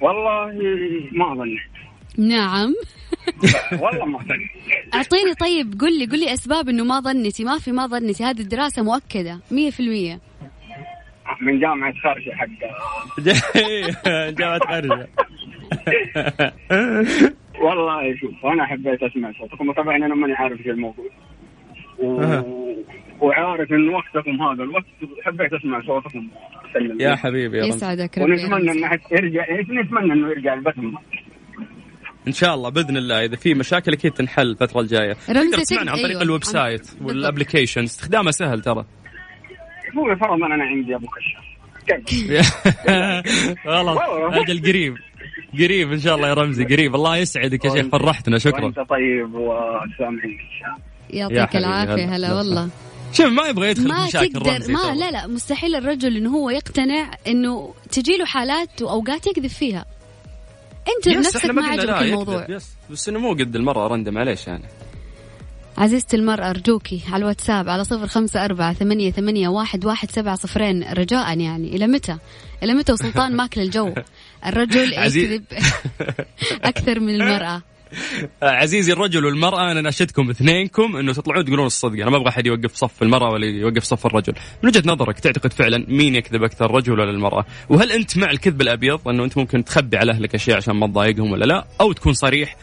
والله 0.00 0.52
ما 1.12 1.34
ظنيت 1.34 1.73
نعم. 2.18 2.74
والله 3.72 4.04
ما 4.04 4.18
ظنيت 4.18 4.50
أعطيني 4.94 5.34
طيب 5.34 5.80
قل 5.80 5.98
لي 5.98 6.06
قل 6.06 6.20
لي 6.20 6.32
أسباب 6.32 6.68
إنه 6.68 6.84
ما 6.84 7.00
ظنتي 7.00 7.44
ما 7.44 7.58
في 7.58 7.72
ما 7.72 7.86
ظنتي 7.86 8.24
هذه 8.24 8.40
الدراسة 8.40 8.82
مؤكدة 8.82 9.40
100% 9.50 10.20
من 11.40 11.60
جامعة 11.60 11.94
خرشه 12.02 12.32
حق. 12.32 12.48
جامعة 14.38 14.58
خارجة. 14.58 15.08
والله 17.64 18.16
شوف 18.16 18.46
أنا 18.46 18.66
حبيت 18.66 19.02
أسمع 19.02 19.32
صوتكم 19.38 19.68
وطبعا 19.68 19.96
أنا 19.96 20.14
ماني 20.14 20.32
عارف 20.32 20.58
إيش 20.58 20.66
الموضوع. 20.66 21.04
و... 21.98 22.42
وعارف 23.20 23.72
إن 23.72 23.88
وقتكم 23.88 24.42
هذا 24.42 24.62
الوقت 24.62 24.84
حبيت 25.24 25.52
أسمع 25.52 25.82
صوتكم. 25.86 26.28
يا. 27.00 27.14
حبيبي 27.14 27.58
يا 27.58 27.62
رمزي 27.62 27.76
يسعدك 27.76 28.18
ربي. 28.18 28.32
ونتمنى 28.32 28.70
إنه 28.72 29.00
يرجع 29.12 29.44
نتمنى 29.50 30.12
إنه 30.12 30.28
يرجع 30.28 30.54
البث 30.54 30.90
إن 32.28 32.32
شاء 32.32 32.54
الله 32.54 32.68
بإذن 32.68 32.96
الله 32.96 33.24
إذا 33.24 33.36
في 33.36 33.54
مشاكل 33.54 33.92
أكيد 33.92 34.12
تنحل 34.12 34.42
الفترة 34.42 34.80
الجاية 34.80 35.16
رمزي 35.30 35.50
تقدر 35.50 35.62
تسمعنا 35.62 35.90
عن 35.90 35.96
طريق 35.96 36.08
أيوة. 36.08 36.22
ال 36.22 36.44
website. 36.44 36.90
وال 37.02 37.14
application 37.14 37.82
استخدامه 37.82 38.30
سهل 38.30 38.60
ترى 38.60 38.84
هو 39.96 40.16
فرضا 40.16 40.46
أنا 40.46 40.64
عندي 40.64 40.94
أبو 40.94 41.06
كشاف؟ 41.06 41.44
خلاص 43.64 43.98
أجل 44.32 44.62
قريب 44.62 44.94
قريب 45.54 45.92
إن 45.92 46.00
شاء 46.00 46.16
الله 46.16 46.28
يا 46.28 46.34
رمزي 46.34 46.64
قريب 46.64 46.94
الله 46.94 47.16
يسعدك 47.16 47.64
يا 47.64 47.70
شيخ 47.70 47.86
فرحتنا 47.86 48.38
شكرا 48.38 48.64
وأنت 48.64 48.78
طيب 48.78 49.34
وسامعين 49.34 50.38
يا 51.10 51.28
يعطيك 51.32 51.56
العافية 51.56 52.04
هلا. 52.04 52.16
هلا 52.16 52.34
والله 52.34 52.68
شوف 53.12 53.26
ما 53.26 53.46
يبغى 53.48 53.70
يدخل 53.70 53.82
في 53.82 53.88
ما 53.88 54.06
مشاكل 54.06 54.32
تقدر 54.32 54.52
رمزي 54.52 54.72
ما. 54.72 54.94
لا 54.94 55.10
لا 55.10 55.26
مستحيل 55.26 55.74
الرجل 55.74 56.16
إنه 56.16 56.30
هو 56.30 56.50
يقتنع 56.50 57.10
إنه 57.26 57.74
تجي 57.90 58.16
له 58.16 58.24
حالات 58.24 58.82
وأوقات 58.82 59.26
يكذب 59.26 59.46
فيها 59.46 59.84
أنت 60.88 61.06
يس 61.06 61.36
إحنا 61.36 61.52
ما 61.52 61.66
عجبك 61.66 62.02
الموضوع. 62.02 62.46
يس 62.48 62.70
بس 62.90 63.08
إنه 63.08 63.18
مو 63.18 63.32
قد 63.32 63.56
المرأة 63.56 63.86
رندا 63.86 64.10
معليش 64.10 64.46
يعني. 64.46 64.64
عزيزتي 65.78 66.16
المرأة 66.16 66.50
أرجوكي 66.50 67.02
على 67.08 67.22
الواتساب 67.22 67.68
على 67.68 67.84
صفر 67.84 68.06
خمسة 68.06 68.44
أربعة 68.44 68.72
ثمانية, 68.72 69.10
ثمانية 69.10 69.48
واحد, 69.48 69.84
واحد 69.84 70.10
سبعة 70.10 70.36
صفرين 70.36 70.92
رجاء 70.92 71.38
يعني. 71.38 71.76
إلى 71.76 71.86
متى؟ 71.86 72.16
إلى 72.62 72.74
متى 72.74 72.92
وسلطان 72.92 73.36
ماكل 73.36 73.60
الجو؟ 73.60 73.94
الرجل 74.46 74.92
يكذب 74.92 75.44
أكثر 76.70 77.00
من 77.00 77.14
المرأة. 77.14 77.62
عزيزي 78.42 78.92
الرجل 78.92 79.24
والمرأة 79.24 79.72
أنا 79.72 79.80
ناشدكم 79.80 80.30
اثنينكم 80.30 80.96
أنه 80.96 81.12
تطلعون 81.12 81.44
تقولون 81.44 81.66
الصدق. 81.66 82.00
أنا 82.02 82.10
ما 82.10 82.16
أبغى 82.16 82.28
أحد 82.28 82.46
يوقف 82.46 82.74
صف 82.74 83.02
المرأة 83.02 83.30
ولا 83.30 83.46
يوقف 83.46 83.84
صف 83.84 84.06
الرجل. 84.06 84.32
من 84.62 84.68
وجهة 84.68 84.82
نظرك 84.86 85.20
تعتقد 85.20 85.52
فعلا 85.52 85.84
مين 85.88 86.14
يكذب 86.14 86.42
أكثر 86.42 86.64
الرجل 86.64 86.92
ولا 86.92 87.10
المرأة؟ 87.10 87.46
وهل 87.68 87.92
أنت 87.92 88.18
مع 88.18 88.30
الكذب 88.30 88.60
الأبيض 88.60 89.08
أنه 89.08 89.24
أنت 89.24 89.38
ممكن 89.38 89.64
تخبي 89.64 89.96
على 89.96 90.12
أهلك 90.12 90.34
أشياء 90.34 90.56
عشان 90.56 90.74
ما 90.74 90.86
تضايقهم 90.86 91.32
ولا 91.32 91.44
لا 91.44 91.66
أو 91.80 91.92
تكون 91.92 92.12
صريح 92.12 92.56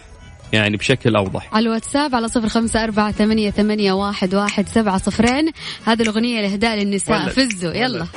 يعني 0.54 0.78
بشكل 0.78 1.16
أوضح؟ 1.16 1.50
على 1.54 1.66
الواتساب 1.66 2.16
على 2.16 2.28
صفر 2.28 2.48
خمسة 2.50 2.84
أربعة 2.84 3.12
ثمانية, 3.12 3.52
ثمانية 3.52 3.94
واحد, 3.94 4.36
واحد 4.36 4.68
سبعة 4.68 4.98
صفرين. 4.98 5.52
هذه 5.86 6.02
الأغنية 6.02 6.42
لإهداء 6.42 6.76
للنساء. 6.76 7.30
فزوا 7.30 7.74
يلا. 7.74 8.08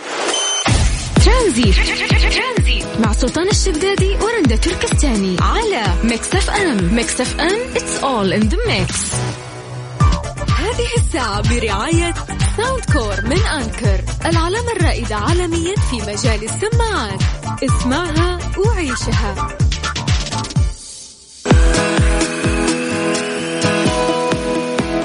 ترانزي 1.25 1.73
مع 3.01 3.13
سلطان 3.13 3.49
الشدادي 3.49 4.17
ورندا 4.17 4.57
تركستاني 4.57 5.37
على 5.41 5.85
ميكس 6.05 6.35
اف 6.35 6.51
ام 6.51 6.95
ميكس 6.95 7.21
اف 7.21 7.41
ام 7.41 7.61
it's 7.77 7.99
all 8.05 8.33
in 8.33 8.41
the 8.41 8.59
mix 8.69 9.15
هذه 10.59 10.87
الساعة 10.99 11.43
برعاية 11.49 12.15
ساوند 12.57 12.85
كور 12.93 13.29
من 13.31 13.39
أنكر 13.47 14.05
العلامة 14.27 14.73
الرائدة 14.77 15.17
عالميا 15.17 15.75
في 15.91 15.97
مجال 15.97 16.45
السماعات. 16.45 17.21
اسمعها 17.65 18.39
وعيشها. 18.59 19.49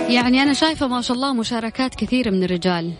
يعني 0.09 0.43
أنا 0.43 0.53
شايفة 0.53 0.87
ما 0.87 1.01
شاء 1.01 1.15
الله 1.15 1.33
مشاركات 1.33 1.95
كثيرة 1.95 2.29
من 2.29 2.43
الرجال. 2.43 2.93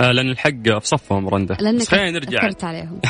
آه 0.00 0.12
لأن 0.12 0.30
الحق 0.30 0.78
في 0.78 0.80
صفهم 0.88 1.28
رندا 1.28 1.54
لأنك 1.54 1.80
بس 1.80 1.88
خلينا 1.88 2.10
نرجع. 2.10 2.38
أثرت 2.38 2.64
عليهم. 2.64 3.00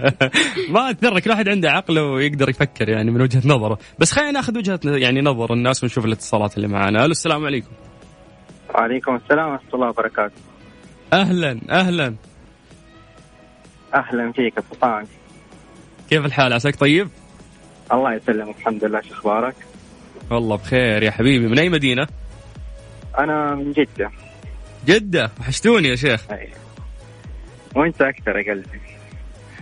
ما 0.74 0.90
أثر 0.90 1.20
كل 1.20 1.30
واحد 1.30 1.48
عنده 1.48 1.70
عقل 1.70 1.98
ويقدر 1.98 2.48
يفكر 2.48 2.88
يعني 2.88 3.10
من 3.10 3.22
وجهة 3.22 3.42
نظره. 3.44 3.78
بس 3.98 4.12
خلينا 4.12 4.30
ناخذ 4.30 4.58
وجهة 4.58 4.80
يعني 4.84 5.20
نظر 5.20 5.52
الناس 5.52 5.82
ونشوف 5.82 6.04
الاتصالات 6.04 6.56
اللي 6.56 6.68
معانا. 6.68 7.04
ألو 7.04 7.10
السلام 7.10 7.46
عليكم. 7.46 7.70
وعليكم 8.74 9.16
السلام 9.16 9.50
ورحمة 9.50 9.74
الله 9.74 9.88
وبركاته. 9.88 10.34
أهلا 11.12 11.60
أهلا. 11.70 12.14
أهلا 13.94 14.32
فيك 14.32 14.56
يا 14.56 14.62
سلطان 14.70 15.04
كيف 16.10 16.24
الحال؟ 16.24 16.52
عساك 16.52 16.76
طيب؟ 16.76 17.08
الله 17.92 18.14
يسلمك 18.14 18.56
الحمد 18.58 18.84
لله. 18.84 19.00
شو 19.00 19.14
أخبارك؟ 19.14 19.54
والله 20.30 20.56
بخير 20.56 21.02
يا 21.02 21.10
حبيبي. 21.10 21.46
من 21.46 21.58
أي 21.58 21.68
مدينة؟ 21.68 22.06
أنا 23.18 23.54
من 23.54 23.72
جدة. 23.72 24.10
جدة 24.86 25.30
وحشتوني 25.40 25.88
يا 25.88 25.96
شيخ. 25.96 26.24
وانت 27.76 28.02
أكثر 28.02 28.38
يا 28.38 28.52
قلبي. 28.52 28.80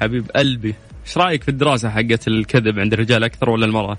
حبيب 0.00 0.30
قلبي 0.30 0.74
إيش 1.06 1.18
رأيك 1.18 1.42
في 1.42 1.48
الدراسة 1.48 1.90
حقت 1.90 2.28
الكذب 2.28 2.78
عند 2.78 2.92
الرجال 2.92 3.24
أكثر 3.24 3.50
ولا 3.50 3.66
المرأة؟ 3.66 3.98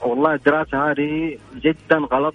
والله 0.00 0.34
الدراسة 0.34 0.90
هذه 0.90 1.38
جدا 1.56 1.96
غلط. 2.12 2.34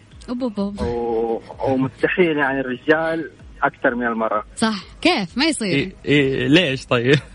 و... 0.81 1.39
ومستحيل 1.67 2.37
يعني 2.37 2.59
الرجال 2.59 3.31
أكثر 3.63 3.95
من 3.95 4.07
المرأة. 4.07 4.43
صح. 4.55 4.83
كيف؟ 5.01 5.37
ما 5.37 5.45
يصير. 5.45 5.69
إيه 5.75 5.93
إيه 6.05 6.47
ليش 6.47 6.85
طيب؟ 6.85 7.15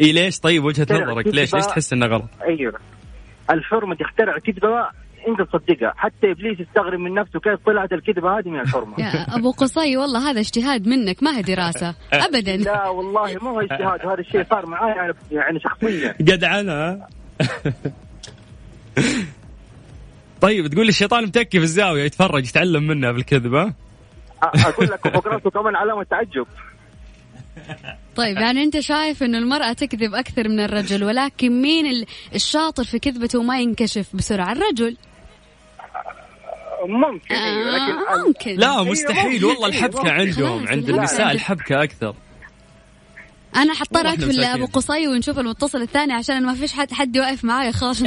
إيه 0.00 0.12
ليش 0.12 0.40
طيب 0.40 0.64
وجهة 0.64 0.84
كذا، 0.84 1.04
نظرك؟ 1.04 1.26
ليش؟ 1.26 1.54
ليش 1.54 1.66
تحس 1.66 1.92
إنه 1.92 2.06
غلط؟ 2.06 2.28
أيوه. 2.42 2.74
الحرمة 3.50 3.94
تخترع 3.94 4.38
كذبة 4.38 4.88
انت 5.28 5.48
تصدقها. 5.48 5.92
حتى 5.96 6.30
إبليس 6.30 6.60
يستغرب 6.60 7.00
من 7.00 7.14
نفسه 7.14 7.40
كيف 7.40 7.58
طلعت 7.66 7.92
الكذبة 7.92 8.38
هذه 8.38 8.48
من 8.48 8.60
الحرمة. 8.60 8.94
يا 9.00 9.36
أبو 9.36 9.50
قصي 9.50 9.96
والله 9.96 10.30
هذا 10.30 10.40
اجتهاد 10.40 10.86
منك 10.88 11.22
ما 11.22 11.38
هي 11.38 11.42
دراسة. 11.42 11.94
ابدا. 12.12 12.56
لا 12.56 12.88
والله 12.88 13.34
ما 13.42 13.50
هو 13.50 13.60
اجتهاد. 13.60 14.00
هذا 14.06 14.20
الشيء 14.20 14.44
صار 14.50 14.66
معي 14.66 15.12
يعني 15.32 15.60
شخصيا. 15.60 16.14
جدعنة 16.20 17.00
طيب 20.40 20.66
تقول 20.66 20.84
لي 20.86 20.90
الشيطان 20.90 21.24
متكي 21.24 21.58
في 21.58 21.64
الزاوية 21.64 22.04
يتفرج 22.04 22.48
يتعلم 22.48 22.86
منها 22.86 23.12
بالكذبة 23.12 23.64
أ- 23.70 24.66
أقول 24.66 24.86
لك 24.86 25.08
فوق 25.08 25.28
راسه 25.28 25.50
كمان 25.50 25.76
علامة 25.76 26.02
تعجب. 26.02 26.46
طيب 28.16 28.36
يعني 28.36 28.62
أنت 28.62 28.80
شايف 28.80 29.22
انه 29.22 29.38
المرأة 29.38 29.72
تكذب 29.72 30.14
أكثر 30.14 30.48
من 30.48 30.60
الرجل 30.60 31.04
ولكن 31.04 31.62
مين 31.62 31.86
ال- 31.86 32.06
الشاطر 32.34 32.84
في 32.84 32.98
كذبته 32.98 33.38
وما 33.38 33.60
ينكشف 33.60 34.16
بسرعة؟ 34.16 34.52
الرجل. 34.52 34.96
ممكن 36.86 37.34
أيوه 37.34 37.68
آه 37.68 37.76
لكن 37.76 38.26
ممكن. 38.26 38.56
لا 38.56 38.82
مستحيل 38.82 39.44
والله 39.44 39.66
ممكن. 39.66 39.76
الحبكة 39.76 40.10
عندهم 40.10 40.68
عند 40.68 40.88
النساء 40.90 41.26
لا. 41.26 41.32
الحبكة 41.32 41.82
أكثر. 41.82 42.14
أنا 43.56 43.74
حضطر 43.74 44.08
اقفل. 44.08 44.44
أبو 44.44 44.66
قصي 44.66 45.08
ونشوف 45.08 45.38
المتصل 45.38 45.82
الثاني 45.82 46.12
عشان 46.12 46.46
ما 46.46 46.54
فيش 46.54 46.72
حد 46.72 46.92
حد 46.92 47.18
واقف 47.18 47.44
معايا 47.44 47.70
خالص. 47.72 48.02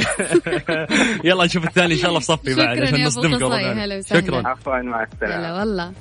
يلا 1.24 1.44
نشوف 1.44 1.64
الثاني 1.64 1.94
إن 1.94 1.98
شاء 1.98 2.08
الله 2.08 2.20
في 2.20 2.26
صفي 2.26 2.54
بعد 2.54 2.76
شكراً 2.76 2.88
عشان 2.88 3.06
وسهلا. 3.06 4.02
شكرا. 4.02 4.48
عفوا 4.48 4.82
مع 4.82 5.02
السلامة. 5.02 5.36
هلا 5.48 5.58
والله. 5.58 5.92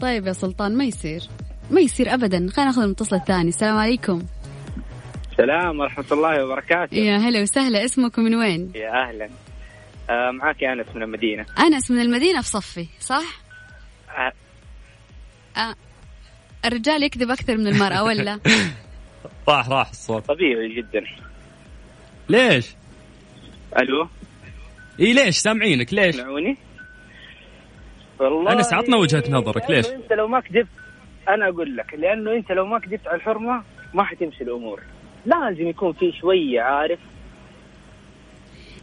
طيب 0.00 0.26
يا 0.26 0.32
سلطان 0.32 0.76
ما 0.76 0.84
يصير؟ 0.84 1.22
ما 1.70 1.80
يصير 1.80 2.14
ابدا. 2.14 2.48
خلينا 2.52 2.70
نأخذ 2.70 2.82
المتصل 2.82 3.16
الثاني. 3.16 3.48
السلام 3.48 3.76
عليكم. 3.76 4.22
السلام 5.32 5.80
ورحمة 5.80 6.04
الله 6.12 6.44
وبركاته. 6.44 6.94
يا 6.94 7.16
هلا 7.16 7.42
وسهلا. 7.42 7.84
اسمكم 7.84 8.22
من 8.22 8.34
وين؟ 8.34 8.72
يا 8.74 9.08
أهلا. 9.08 9.28
آه 10.10 10.30
معاك 10.30 10.64
أنس 10.64 10.86
من 10.94 11.02
المدينة. 11.02 11.46
أنس 11.58 11.90
من 11.90 12.00
المدينة 12.00 12.42
في 12.42 12.48
صفي 12.48 12.86
صح؟ 13.00 13.40
آه. 14.18 14.32
آه. 15.60 15.74
الرجال 16.64 17.02
يكذب 17.02 17.30
أكثر 17.30 17.56
من 17.56 17.66
المرأة 17.66 18.04
ولا؟ 18.04 18.40
راح 19.48 19.68
راح 19.68 19.88
الصوت. 19.90 20.24
طبيعي 20.24 20.74
جدا. 20.76 21.04
ليش؟ 22.28 22.74
ألو؟ 23.78 24.08
إي 25.00 25.12
ليش؟ 25.12 25.36
سامعينك 25.36 25.94
ليش؟ 25.94 26.16
تسمعوني 26.16 26.56
والله 28.20 28.52
أنس، 28.52 28.72
عطنا 28.72 28.96
وجهة 28.96 29.24
نظرك، 29.30 29.70
لأنه 29.70 29.70
ليش؟ 29.70 29.86
أنت 29.86 30.12
لو 30.12 30.28
ما 30.28 30.40
كذبت 30.40 30.68
أنا 31.28 31.48
أقول 31.48 31.76
لك 31.76 31.94
لأنه 31.94 32.32
أنت 32.32 32.52
لو 32.52 32.66
ما 32.66 32.78
كذبت 32.78 33.06
على 33.06 33.16
الحرمة 33.16 33.62
ما 33.94 34.04
حتمشي 34.04 34.44
الأمور. 34.44 34.82
لازم 35.26 35.68
يكون 35.68 35.92
في 35.92 36.12
شوية 36.12 36.60
عارف؟ 36.60 36.98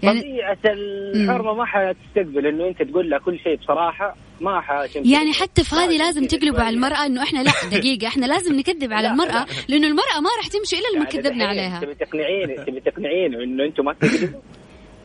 يعني 0.04 0.22
طبيعة 0.22 0.58
الحرمة 0.66 1.54
ما 1.54 1.66
حتستقبل 1.66 2.48
إنه 2.48 2.68
أنت 2.68 2.82
تقول 2.82 3.10
لها 3.10 3.20
كل 3.20 3.40
شيء 3.40 3.56
بصراحة 3.56 4.16
ما 4.42 4.62
حتمشي 4.62 5.12
يعني 5.12 5.34
حتى 5.34 5.64
في 5.64 5.76
هذه 5.76 5.98
لازم 5.98 6.26
تقلبوا 6.26 6.60
على. 6.60 6.76
المرأة 6.76 7.06
إنه 7.06 7.24
إحنا 7.24 7.40
لا 7.40 7.52
دقيقة 7.78 8.08
إحنا 8.08 8.26
لازم 8.26 8.56
نكذب 8.56 8.94
على 8.94 9.08
لا، 9.08 9.14
المرأة 9.14 9.46
لأنه 9.70 9.88
المرأة 9.88 10.20
ما 10.22 10.30
راح 10.38 10.48
تمشي 10.48 10.76
إلا 10.76 10.98
لما 10.98 11.06
يعني 11.10 11.22
كذبنا 11.24 11.46
عليها. 11.46 11.80
تبي 11.80 11.96
تقنعيني 11.96 12.56
تبي 12.56 12.80
تقنعيني 12.80 13.44
إنه 13.44 13.66
أنتم 13.66 13.86
ما 13.86 13.94
تكذبوا؟ 13.94 14.42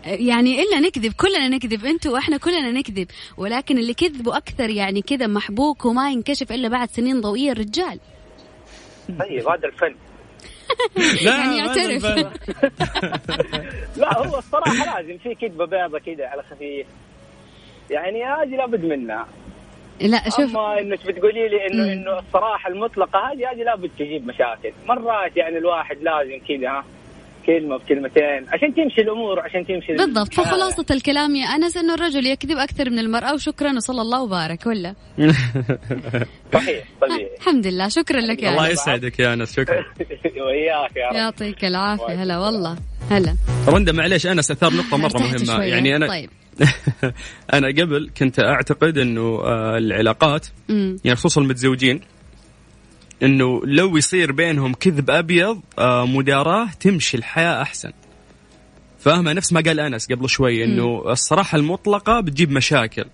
يعني 0.31 0.63
إلا 0.63 0.81
نكذب 0.81 1.13
كلنا 1.13 1.49
نكذب 1.49 1.85
أنتوا 1.85 2.13
وإحنا 2.13 2.37
كلنا 2.37 2.71
نكذب. 2.71 3.07
ولكن 3.37 3.79
اللي 3.79 3.95
كذبوا 3.95 4.37
أكثر 4.37 4.71
يعني 4.71 5.03
كذا 5.03 5.27
محبوك 5.27 5.85
وما 5.85 6.11
ينكشف 6.11 6.53
إلا 6.53 6.69
بعد 6.69 6.89
سنين 6.91 7.21
ضوئية 7.21 7.53
الرجال. 7.53 8.01
طيب 9.09 9.49
هذا 9.49 9.69
الفن. 9.69 9.95
لا 11.25 11.37
يعني 11.37 11.59
يعترف. 11.59 12.05
لا 14.01 14.19
هو 14.19 14.39
الصراحة 14.39 15.01
لازم 15.01 15.19
في 15.19 15.35
كذبة 15.35 15.65
بيضة 15.65 15.99
كذا 15.99 16.27
على 16.27 16.43
خفيف. 16.43 16.87
يعني 17.91 18.25
هذه 18.25 18.57
لابد 18.57 18.85
منها. 18.85 19.27
لا 20.01 20.25
شوف. 20.25 20.41
أما 20.57 20.81
إنك 20.81 21.07
بتقولي 21.07 21.49
لي 21.49 21.67
إنه. 21.67 21.93
إنه 21.93 22.19
الصراحة 22.19 22.71
المطلقة 22.71 23.19
هذه 23.19 23.51
هذه 23.53 23.63
لابد 23.63 23.91
تجيب 23.99 24.27
مشاكل. 24.27 24.73
مرات 24.87 25.37
يعني 25.37 25.59
الواحد 25.59 25.97
لازم 26.03 26.39
كذا 26.49 26.85
ها 27.49 27.59
كلمه 27.59 27.77
بكلمتين 27.77 28.47
عشان 28.53 28.75
تمشي 28.75 29.01
الأمور 29.01 29.41
عشان 29.41 29.67
تمشي 29.67 29.93
بالضبط. 29.93 30.29
الحياة. 30.29 30.45
فخلاصة 30.47 30.87
الكلام 30.91 31.37
يا 31.37 31.47
أنس 31.47 31.77
إنه 31.77 31.95
الرجل 31.95 32.27
يكذب 32.27 32.57
أكثر 32.57 32.91
من 32.91 32.99
المرأة 32.99 33.35
وشكرا 33.35 33.73
وصلى 33.73 34.03
الله 34.03 34.23
وبارك 34.23 34.67
ولا؟ 34.67 34.95
صحيح 36.55 36.85
طبيعي 37.01 37.31
الحمد 37.39 37.67
لله. 37.67 37.89
شكرا 37.89 38.21
لك 38.21 38.43
يا 38.43 38.51
الله 38.51 38.71
أنس. 38.71 38.73
يسعدك 38.73 39.19
يا 39.19 39.35
أنس 39.35 39.57
شكرا. 39.57 39.77
وياك 40.47 40.97
يا 40.97 41.09
رب. 41.09 41.17
يعطيك 41.17 41.65
العافية. 41.65 42.23
هلا 42.23 42.39
والله. 42.39 42.77
هلا. 43.11 43.37
رندا 43.69 43.93
معليش 43.93 44.27
أنس 44.27 44.51
أثار 44.51 44.73
نقطة 44.75 44.97
مرة 44.97 45.19
مهمة. 45.19 45.65
يعني 45.65 45.97
أنا 45.97 46.07
طيب. 46.09 46.31
أنا 47.55 47.69
قبل 47.69 48.11
كنت 48.19 48.41
أعتقد 48.41 48.99
إنه 48.99 49.41
آه، 49.45 49.79
العلاقات 49.79 50.47
يعني 51.05 51.17
خصوصا 51.17 51.41
المتزوجين 51.41 52.01
إنه 53.23 53.63
لو 53.65 53.97
يصير 53.97 54.33
بينهم 54.33 54.75
كذب 54.75 55.11
أبيض 55.11 55.61
آه، 55.79 56.07
مداراة 56.07 56.69
تمشي 56.81 57.17
الحياة 57.17 57.63
أحسن. 57.63 57.93
فاهمة؟ 58.99 59.33
نفس 59.33 59.53
ما 59.53 59.61
قال 59.61 59.81
أنس 59.81 60.13
قبل 60.13 60.29
شوي 60.29 60.65
إنه 60.65 61.13
الصراحة 61.13 61.59
المطلقة 61.59 62.21
بتجيب 62.21 62.51
مشاكل. 62.51 63.05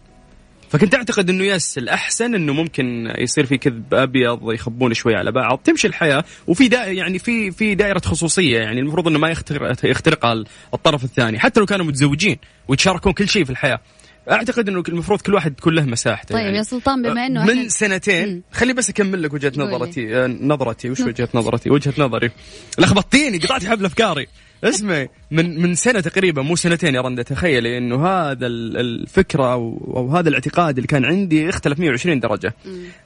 فكنت 0.71 0.95
أعتقد 0.95 1.31
إنه 1.31 1.45
يس 1.45 1.79
الأحسن 1.79 2.35
إنه 2.35 2.53
ممكن 2.53 3.15
يصير 3.19 3.47
في 3.47 3.59
كذب 3.59 3.95
أبيض 3.95 4.53
يخبون 4.53 4.95
شوي 4.95 5.15
على 5.15 5.33
بعض. 5.33 5.59
تمشي 5.65 5.87
الحياة 5.87 6.25
وفي 6.47 6.69
دا 6.69 6.85
يعني 6.85 7.19
في 7.19 7.51
في 7.51 7.75
دائرة 7.75 7.99
خصوصية 7.99 8.59
يعني 8.59 8.81
المفروض 8.81 9.09
إنه 9.09 9.19
ما 9.19 9.29
يخترق 9.29 9.85
يخترقها 9.85 10.45
الطرف 10.75 11.05
الثاني. 11.05 11.39
حتى 11.39 11.61
لو 11.61 11.67
كانوا 11.67 11.87
متزوجين 11.87 12.37
ويتشاركون 12.69 13.13
كل 13.13 13.29
شيء 13.29 13.45
في 13.45 13.51
الحياة. 13.51 13.81
أعتقد 14.31 14.69
إنه 14.69 14.83
المفروض 14.89 15.21
كل 15.21 15.35
واحد 15.35 15.55
تكون 15.55 15.75
له 15.75 15.83
مساحته 15.85 16.35
طيب 16.35 16.45
يعني. 16.45 16.57
يا 16.57 16.63
سلطان 16.63 17.03
بما 17.03 17.27
إنه 17.27 17.45
من 17.47 17.69
سنتين. 17.69 18.43
خلي 18.53 18.73
بس 18.73 18.91
أكمل 18.91 19.23
لك 19.23 19.33
وجهة. 19.35 19.53
نظرتي. 19.57 20.17
آه، 20.17 20.27
نظرتي 20.27 20.91
وش 20.91 21.01
وجهة 21.01 21.29
نظرتي؟ 21.35 21.71
وجهة 21.71 21.95
نظري. 21.99 22.31
لخبطتيني 22.79 23.39
قطعتي 23.39 23.69
حبل 23.69 23.85
أفكاري. 23.85 24.27
اسمعي 24.65 25.09
من 25.31 25.63
من 25.63 25.75
سنة 25.75 26.01
تقريبا 26.01 26.43
مو 26.43 26.57
سنتين 26.57 26.95
يا 26.95 27.01
رندا 27.01 27.23
تخيلي 27.23 27.79
إنه 27.79 28.07
هذا 28.07 28.47
ال- 28.47 28.77
الفكرة 28.77 29.53
أو, 29.53 29.93
أو 29.97 30.17
هذا 30.17 30.29
الاعتقاد 30.29 30.77
اللي 30.79 30.87
كان 30.89 31.05
عندي 31.05 31.49
اختلف 31.49 31.79
120 31.81 32.21
درجة. 32.21 32.55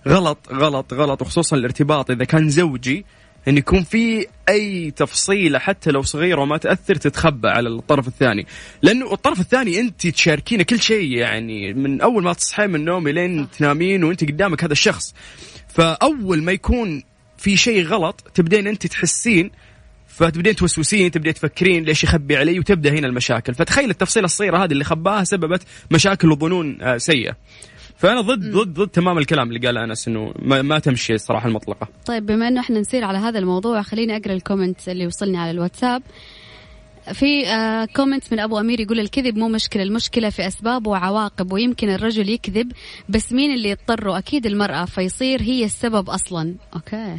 غلط 0.09 0.39
غلط 0.53 0.95
غلط 0.95 1.23
وخصوصا 1.23 1.57
الارتباط 1.57 2.11
إذا 2.11 2.25
كان 2.25 2.49
زوجي 2.49 3.05
إن 3.49 3.57
يكون 3.57 3.83
في 3.83 4.27
أي 4.49 4.91
تفصيله 4.91 5.59
حتى 5.59 5.91
لو 5.91 6.03
صغيره 6.03 6.41
وما 6.41 6.57
تأثر 6.57 6.95
تتخبى 6.95 7.49
على 7.49 7.69
الطرف 7.69 8.09
الثاني. 8.09 8.47
لأنه 8.83 9.13
الطرف 9.13 9.41
الثاني 9.41 9.81
أنت 9.81 10.07
تشاركينه 10.07 10.63
كل 10.63 10.81
شيء 10.81 11.13
يعني 11.13 11.75
من 11.75 12.01
أول 12.01 12.23
ما 12.23 12.33
تصحين 12.33 12.71
من 12.71 12.75
النوم 12.75 13.09
لين 13.09 13.51
تنامين 13.51 14.05
وأنت 14.05 14.25
قدامك 14.25 14.65
هذا 14.65 14.73
الشخص. 14.73 15.15
فأول 15.69 16.43
ما 16.43 16.53
يكون 16.53 17.03
في 17.39 17.57
شيء 17.57 17.85
غلط 17.85 18.21
تبدين 18.35 18.67
أنت 18.67 18.87
تحسين 18.87 19.51
فتبدين 20.09 20.57
توسوسين 20.57 21.11
تبدين 21.11 21.35
تفكرين 21.35 21.85
ليش 21.85 22.05
يخبي 22.05 22.37
علي 22.37 22.59
وتبدأ 22.59 22.91
هنا 22.91 23.07
المشاكل. 23.07 23.55
فتخيل 23.55 23.91
التفصيلة 23.91 24.25
الصغيرة 24.25 24.65
هذه 24.65 24.73
اللي 24.73 24.85
خباها 24.85 25.25
سببت 25.25 25.63
مشاكل 25.91 26.33
وظنون 26.33 26.83
آه، 26.83 26.97
سيئة. 26.97 27.37
فأنا 27.97 28.21
ضد 28.21 28.51
ضد 28.51 28.75
ضد 28.75 28.89
تمام 28.89 29.19
الكلام 29.19 29.49
اللي 29.49 29.67
قاله 29.67 29.85
أنس 29.85 30.09
إنه 30.09 30.33
ما, 30.39 30.63
ما 30.63 30.79
تمشي 30.79 31.15
الصراحه 31.15 31.49
المطلقة. 31.49 31.89
طيب 32.07 32.27
بما 32.27 32.49
إنه 32.49 32.61
إحنا 32.61 32.81
نسير 32.81 33.05
على 33.05 33.19
هذا 33.19 33.39
الموضوع 33.39 33.83
خليني 33.83 34.17
أقرأ 34.17 34.33
الكومنت 34.33 34.89
اللي 34.89 35.07
وصلني 35.07 35.39
على 35.39 35.51
الواتساب. 35.51 36.03
في 37.13 37.47
آه 37.47 37.85
comment 37.85 38.33
من 38.33 38.41
أبو 38.41 38.61
أمير 38.61 38.81
يقول 38.81 39.01
الكذب 39.01 39.37
مو 39.37 39.49
مشكلة 39.49 39.83
المشكلة 39.83 40.31
في 40.31 40.47
أسباب 40.47 40.87
وعواقب 40.87 41.53
ويمكن 41.53 41.91
الرجل 41.91 42.29
يكذب 42.29 42.73
بس 43.09 43.33
مين 43.33 43.55
اللي 43.55 43.71
يضطره؟ 43.71 44.19
أكيد 44.19 44.47
المرأة 44.47 44.85
فيصير 44.85 45.43
هي 45.43 45.65
السبب 45.65 46.11
أصلا. 46.11 46.55
okay. 46.75 47.17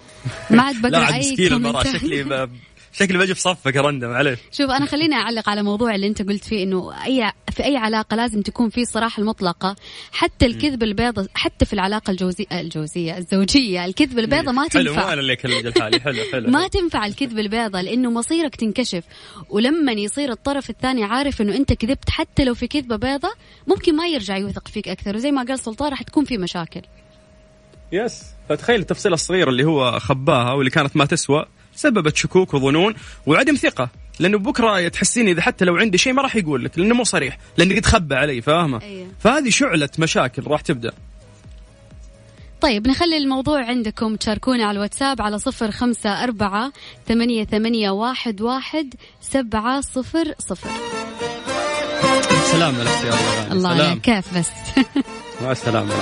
ما 0.50 0.62
عاد 0.62 0.82
بقرأ 0.82 1.14
أي 1.14 1.48
comment 1.48 1.85
ات. 1.85 1.96
شكلي. 1.96 2.48
شكلي 2.98 3.18
بجي 3.18 3.34
في 3.34 3.40
صفك 3.40 3.76
يا 3.76 3.80
رندا 3.80 4.08
معليش 4.08 4.38
شوف 4.52 4.70
أنا 4.70 4.86
خليني 4.86 5.14
أعلق 5.14 5.48
على 5.48 5.62
موضوع 5.62 5.94
اللي 5.94 6.06
أنت 6.06 6.22
قلت 6.22 6.44
فيه 6.44 6.62
إنه 6.62 7.04
أي 7.04 7.32
في 7.56 7.64
أي 7.64 7.76
علاقة 7.76 8.16
لازم 8.16 8.42
تكون 8.42 8.68
في 8.68 8.84
صراحة 8.84 9.20
المطلقة. 9.20 9.76
حتى 10.12 10.46
الكذب 10.46 10.82
البيضة 10.82 11.28
حتى 11.34 11.64
في 11.64 11.72
العلاقة 11.72 12.10
الجوزيه 12.10 12.46
الجوزية 12.52 13.18
الزوجية 13.18 13.84
الكذب 13.84 14.18
البيضة 14.18 14.52
ما 14.52 14.68
حلو 14.72 14.84
تنفع. 14.84 15.12
أنا 15.12 15.20
اللي 15.20 15.32
أكلم 15.32 15.72
حلو 16.00 16.22
حلو 16.32 16.50
ما 16.56 16.68
تنفع 16.68 17.06
الكذب 17.06 17.38
البيضة 17.38 17.80
لأنه 17.80 18.10
مصيرك 18.10 18.56
تنكشف. 18.56 19.04
ولما 19.50 19.92
يصير 19.92 20.30
الطرف 20.32 20.70
الثاني 20.70 21.04
عارف 21.04 21.42
إنه 21.42 21.56
أنت 21.56 21.72
كذبت 21.72 22.10
حتى 22.10 22.44
لو 22.44 22.54
في 22.54 22.66
كذبة 22.66 22.96
بيضة 22.96 23.32
ممكن 23.66 23.96
ما 23.96 24.06
يرجع 24.06 24.36
يوثق 24.36 24.68
فيك 24.68 24.88
أكثر. 24.88 25.16
وزي 25.16 25.32
ما 25.32 25.42
قال 25.42 25.58
سلطان 25.58 25.90
راح 25.90 26.02
تكون 26.02 26.24
في 26.24 26.38
مشاكل. 26.38 26.82
يس. 27.92 28.24
فتخيل 28.48 28.80
التفصيله 28.80 29.14
الصغيره 29.14 29.50
اللي 29.50 29.64
هو 29.64 29.98
خباها 29.98 30.52
واللي 30.52 30.70
كانت 30.70 30.96
ما 30.96 31.04
تسوى. 31.04 31.46
سببت 31.76 32.16
شكوك 32.16 32.54
وظنون 32.54 32.94
وعدم 33.26 33.54
ثقة. 33.54 33.88
لأنه 34.18 34.38
بكرة 34.38 34.88
تحسين 34.88 35.28
إذا 35.28 35.42
حتى 35.42 35.64
لو 35.64 35.76
عندي 35.76 35.98
شيء 35.98 36.12
ما 36.12 36.22
راح 36.22 36.36
يقول 36.36 36.64
لك 36.64 36.78
لأنه 36.78 36.94
مو 36.94 37.04
صريح. 37.04 37.38
لأنه 37.56 37.76
قد 37.76 37.86
خبى 37.86 38.14
علي 38.14 38.42
فاهمة؟ 38.42 38.82
أيوه. 38.82 39.08
فهذه 39.20 39.48
شعلة 39.50 39.88
مشاكل 39.98 40.46
راح 40.46 40.60
تبدأ. 40.60 40.92
طيب 42.60 42.88
نخلي 42.88 43.16
الموضوع 43.16 43.64
عندكم 43.64 44.16
تشاركونا 44.16 44.64
على 44.64 44.76
الواتساب 44.76 45.22
على 45.22 45.38
صفر 45.38 45.70
خمسة 45.70 46.24
أربعة 46.24 46.72
ثمانية, 47.08 47.44
ثمانية 47.44 47.90
واحد, 47.90 48.40
واحد 48.40 48.94
سبعة 49.20 49.80
صفر 49.80 50.34
صفر. 50.38 50.70
سلام 52.52 52.74
عليك 52.74 53.04
يا 53.04 53.14
الله 53.14 53.52
الله 53.52 53.74
سلام. 53.74 53.98
كيف 53.98 54.38
بس؟ 54.38 54.50
مع 55.42 55.52
السلامة. 55.52 55.94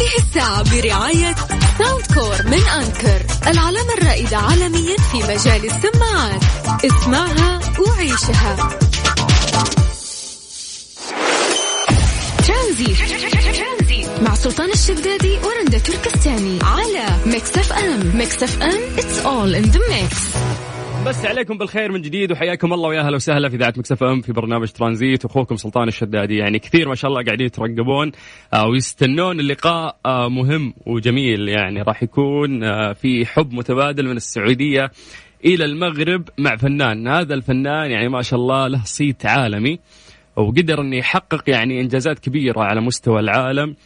هذه 0.00 0.18
الساعة 0.18 0.62
برعاية 0.62 1.34
ساوند 1.78 2.06
كور 2.14 2.46
من 2.46 2.62
أنكر 2.68 3.22
العلامة 3.46 3.94
الرائدة 3.98 4.36
عالميا 4.36 4.96
في 4.96 5.16
مجال 5.18 5.64
السماعات. 5.64 6.42
اسمعها 6.84 7.60
وعيشها. 7.78 8.78
ترانزي 12.46 14.06
مع 14.22 14.34
سلطان 14.34 14.70
الشدادي 14.70 15.38
ورندا 15.38 15.78
تركستاني 15.78 16.58
على 16.62 17.16
ميكس 17.26 17.56
اف 17.56 17.72
ام 17.72 18.16
ميكس 18.16 18.42
اف 18.42 18.62
ام 18.62 18.96
it's 18.96 19.24
all 19.24 19.54
in 19.54 19.72
the 19.72 19.80
mix. 19.90 20.14
يمسيكم 21.06 21.58
بالخير 21.58 21.92
من 21.92 22.02
جديد 22.02 22.32
وحياكم 22.32 22.72
الله 22.72 22.88
ويا 22.88 23.00
أهلا 23.00 23.16
وسهلا 23.16 23.48
في 23.48 23.56
إذاعة 23.56 23.74
ميكس 23.76 23.97
اف 23.97 24.02
ام 24.02 24.20
في 24.20 24.32
برنامج 24.32 24.68
ترانزيت. 24.68 25.24
أخوكم 25.24 25.56
سلطان 25.56 25.88
الشدادي 25.88 26.36
يعني 26.36 26.58
كثير 26.58 26.88
ما 26.88 26.94
شاء 26.94 27.10
الله 27.10 27.24
قاعدين 27.24 27.46
يترقبون 27.46 28.12
آه، 28.54 28.66
ويستنون 28.66 29.40
اللقاء 29.40 29.96
آه، 30.06 30.28
مهم 30.28 30.74
وجميل. 30.86 31.48
يعني 31.48 31.82
راح 31.82 32.02
يكون 32.02 32.64
آه، 32.64 32.92
في 32.92 33.26
حب 33.26 33.52
متبادل 33.52 34.08
من 34.08 34.16
السعودية 34.16 34.90
إلى 35.44 35.64
المغرب 35.64 36.28
مع 36.38 36.56
فنان. 36.56 37.08
هذا 37.08 37.34
الفنان 37.34 37.90
يعني 37.90 38.08
ما 38.08 38.22
شاء 38.22 38.40
الله 38.40 38.68
له 38.68 38.84
صيت 38.84 39.26
عالمي 39.26 39.78
وقدر 40.36 40.80
إنه 40.80 40.96
يحقق 40.96 41.50
يعني 41.50 41.80
إنجازات 41.80 42.18
كبيرة 42.18 42.60
على 42.60 42.80
مستوى 42.80 43.20
العالم 43.20 43.76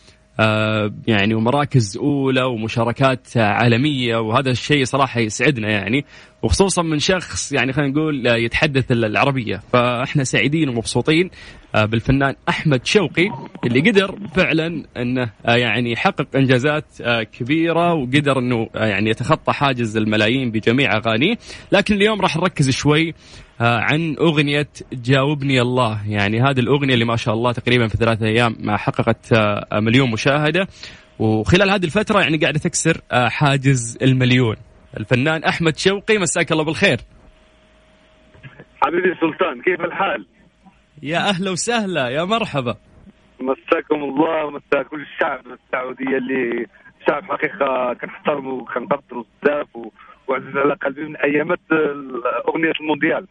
يعني 1.07 1.35
ومراكز 1.35 1.97
أولى 1.97 2.43
ومشاركات 2.43 3.37
عالمية 3.37 4.17
وهذا 4.17 4.51
الشيء 4.51 4.85
صراحة 4.85 5.21
يسعدنا 5.21 5.71
يعني. 5.71 6.05
وخصوصا 6.45 6.83
من 6.83 6.99
شخص 6.99 7.53
يعني 7.53 7.73
خلينا 7.73 7.93
نقول 7.93 8.27
آه، 8.27 8.37
يتحدث 8.37 8.93
العربية. 8.93 9.63
فإحنا 9.73 10.25
سعيدين 10.25 10.69
ومبسوطين 10.69 11.31
آه، 11.75 11.85
بالفنان 11.85 12.35
أحمد 12.49 12.87
شوقي 12.87 13.29
اللي 13.67 13.91
قدر 13.91 14.19
فعلا 14.35 14.85
إنه 14.97 15.31
يعني 15.45 15.93
يحقق 15.93 16.27
إنجازات 16.37 16.85
كبيرة 17.33 17.95
وقدر 17.95 18.39
إنه 18.39 18.69
يعني 18.75 19.11
يتخطى 19.11 19.53
حاجز 19.53 19.97
الملايين 19.97 20.51
بجميع 20.51 20.97
أغانيه. 20.97 21.35
لكن 21.73 21.95
اليوم 21.95 22.21
راح 22.21 22.37
نركز 22.37 22.71
شوي 22.71 23.15
عن 23.61 24.17
أغنية 24.21 24.69
جاوبني 24.93 25.61
الله. 25.61 26.01
يعني 26.09 26.41
هذه 26.41 26.61
الأغنية 26.61 26.95
اللي 26.95 27.05
ما 27.05 27.17
شاء 27.17 27.35
الله 27.35 27.53
تقريبا 27.53 27.89
في 27.89 27.97
ثلاثة 27.97 28.27
أيام 28.27 28.57
حققت 28.71 29.35
مليون 29.73 30.11
مشاهدة. 30.11 30.69
وخلال 31.19 31.71
هذه 31.71 31.85
الفترة 31.85 32.21
يعني 32.21 32.37
قاعدة 32.37 32.59
تكسر 32.59 33.01
حاجز 33.11 33.99
المليون. 34.03 34.57
الفنان 35.01 35.45
أحمد 35.45 35.77
شوقي 35.77 36.19
مساك 36.19 36.53
الله 36.53 36.65
بالخير. 36.65 36.99
حبيبي 38.83 39.15
سلطان 39.21 39.63
كيف 39.63 39.81
الحال؟ 39.81 40.27
يا 41.03 41.19
أهلا 41.19 41.51
وسهلا 41.51 42.09
يا 42.09 42.25
مرحبا. 42.25 42.77
مساكم 43.41 44.03
الله 44.05 44.51
مسا 44.51 44.83
كل 44.83 45.03
الشعب 45.03 45.41
السعودية 45.47 46.17
اللي 46.17 46.67
شعب 47.09 47.25
حقيقة 47.25 47.95
كنحترمه 47.95 48.51
وكنقدروا 48.51 49.25
بزاف 49.43 49.67
وعزيز 50.29 50.57
على 50.57 50.75
قلبي 50.75 51.05
من 51.05 51.17
أيامات 51.17 51.61
اغنيه 52.49 52.73
المونديال. 52.81 53.27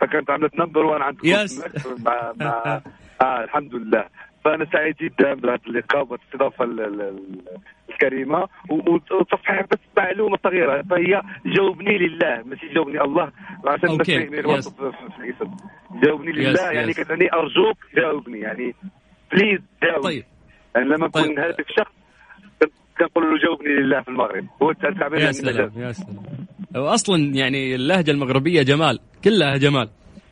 فكانت 0.00 0.30
عملت 0.30 0.58
number 0.58 0.86
one 0.86 1.02
عند 1.02 1.16
yes 1.24 1.64
مع, 2.04 2.32
مع 2.40 2.80
آه 3.22 3.44
الحمد 3.44 3.74
لله. 3.74 4.04
فأنا 4.44 4.66
سعيد 4.72 4.96
جدا 5.00 5.34
بهذا 5.34 5.58
اللقاء 5.66 6.06
والاستضافه 6.10 6.64
الكريمة 7.90 8.48
وتصحيح 8.70 9.62
بس 9.72 9.78
معلومة 9.96 10.38
صغيرة 10.44 10.82
فهي 10.82 11.22
جاوبني 11.46 11.98
لله 11.98 12.42
ماشي 12.46 12.68
جاوبني 12.74 13.00
الله. 13.00 13.32
عشان 13.66 13.90
الناس 13.90 14.08
يربطوا 14.08 14.90
في 14.90 15.18
الاسم 15.18 15.56
جاوبني 16.04 16.32
لله 16.32 16.70
يعني 16.70 16.92
كتعني 16.92 17.32
أرجوك 17.32 17.76
جاوبني 17.96 18.38
يعني 18.40 18.74
بليز 19.32 19.60
جاوبني 19.82 20.02
طيب. 20.02 20.24
يعني 20.74 20.88
لما 20.88 21.06
نكون 21.06 21.22
طيب. 21.22 21.38
هدف 21.38 21.66
شخص 21.68 21.92
كنقول 22.98 23.24
له 23.24 23.38
جاوبني 23.38 23.68
لله 23.68 24.00
في 24.00 24.08
المغرب. 24.08 24.46
هو 24.62 24.70
التعبير 24.70 25.18
يا 25.20 25.32
سلام 25.32 25.72
يا 25.76 25.92
سلام. 25.92 26.22
أصلا 26.76 27.34
يعني 27.34 27.74
اللهجة 27.74 28.10
المغربية 28.10 28.62
جمال 28.62 28.98
كلها 29.24 29.56
جمال. 29.56 29.88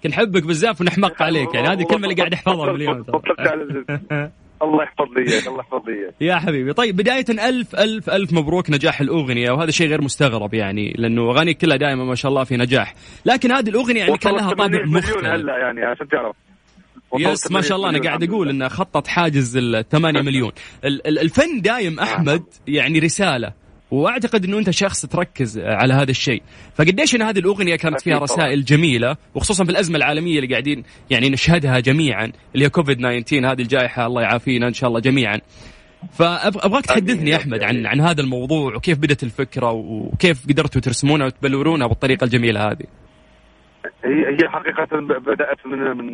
كنحبك 0.07 0.43
بزاف 0.43 0.81
ونحمق 0.81 1.23
عليك 1.23 1.55
يعني 1.55 1.69
هذه 1.69 1.81
الكلمة 1.81 2.05
اللي 2.05 2.15
قاعد 2.15 2.33
أحفظها 2.33 2.73
مليون 2.73 3.05
الله 4.63 4.83
يحفظ 4.83 5.07
لي 5.17 5.49
الله 5.49 5.61
يحفظ 5.61 5.89
لي 5.89 6.13
يا 6.21 6.37
حبيبي. 6.37 6.73
طيب 6.73 6.97
بداية 6.97 7.25
ألف 7.29 7.75
ألف 7.75 8.11
ألف 8.11 8.33
مبروك 8.33 8.71
نجاح 8.71 9.01
الأغنية 9.01 9.51
وهذا 9.51 9.71
شيء 9.71 9.89
غير 9.89 10.03
مستغرب 10.03 10.55
يعني 10.55 10.95
لأنه 10.99 11.31
أغانيك 11.31 11.59
كلها 11.59 11.77
دائما 11.77 12.05
ما 12.05 12.15
شاء 12.15 12.31
الله 12.31 12.45
في 12.45 12.57
نجاح. 12.57 12.95
لكن 13.25 13.53
هذه 13.53 13.69
الأغنية 13.69 14.01
يعني 14.01 14.19
كان 14.19 14.35
لها 14.35 14.51
طابع 14.51 14.85
مختلف. 14.87 15.25
هلا 15.25 15.59
يعني 15.59 15.85
عشان 15.85 16.09
تعرف. 16.09 16.37
يس 17.19 17.53
ما 17.53 17.61
شاء 17.61 17.77
الله. 17.77 17.89
أنا 17.89 17.99
قاعد 17.99 18.23
أقول 18.23 18.49
انها 18.49 18.69
خطت 18.69 19.07
حاجز 19.07 19.57
ال 19.57 19.89
8 19.89 20.23
مليون. 20.23 20.53
الفن 20.85 21.61
دايم 21.61 22.01
أحمد 22.01 22.43
يعني 22.67 22.99
رسالة. 22.99 23.53
واعتقد 23.91 24.45
إنه 24.45 24.59
أنت 24.59 24.71
شخص 24.71 25.07
تركز 25.07 25.59
على 25.59 25.95
هذا 25.95 26.11
الشيء. 26.11 26.43
فقديش 26.75 27.15
إن 27.15 27.23
هذه 27.23 27.39
الأغنية 27.39 27.77
كانت 27.77 28.01
فيها 28.01 28.19
رسائل 28.19 28.65
جميلة 28.65 29.17
وخصوصا 29.35 29.65
في 29.65 29.71
الأزمة 29.71 29.97
العالمية 29.97 30.37
اللي 30.39 30.51
قاعدين 30.51 30.85
يعني 31.11 31.31
نشهدها 31.31 31.81
جميعا 31.81 32.33
اللي 32.55 32.65
هي 32.65 32.69
كوفيد 32.71 32.97
19 32.97 33.53
هذه 33.53 33.63
الجائحة 33.63 34.07
الله 34.07 34.23
يعافينا 34.23 34.69
إن 34.69 34.73
شاء 34.73 34.89
الله 34.89 35.01
جميعا. 35.01 35.41
فابغاك 36.13 36.87
تحدثني 36.87 37.31
يا 37.31 37.37
أحمد 37.37 37.63
عن 37.63 37.87
عن 37.87 38.01
هذا 38.01 38.21
الموضوع 38.21 38.75
وكيف 38.75 38.99
بدت 38.99 39.23
الفكرة 39.23 39.73
وكيف 39.73 40.47
قدرتوا 40.49 40.81
ترسمونها 40.81 41.27
وتبلورونها 41.27 41.87
بالطريقة 41.87 42.25
الجميلة 42.25 42.61
هذه؟ 42.71 42.87
هي 44.05 44.27
هي 44.29 44.49
حقيقة 44.49 45.01
بدأت 45.19 45.67
من 45.67 45.79
من 45.79 46.13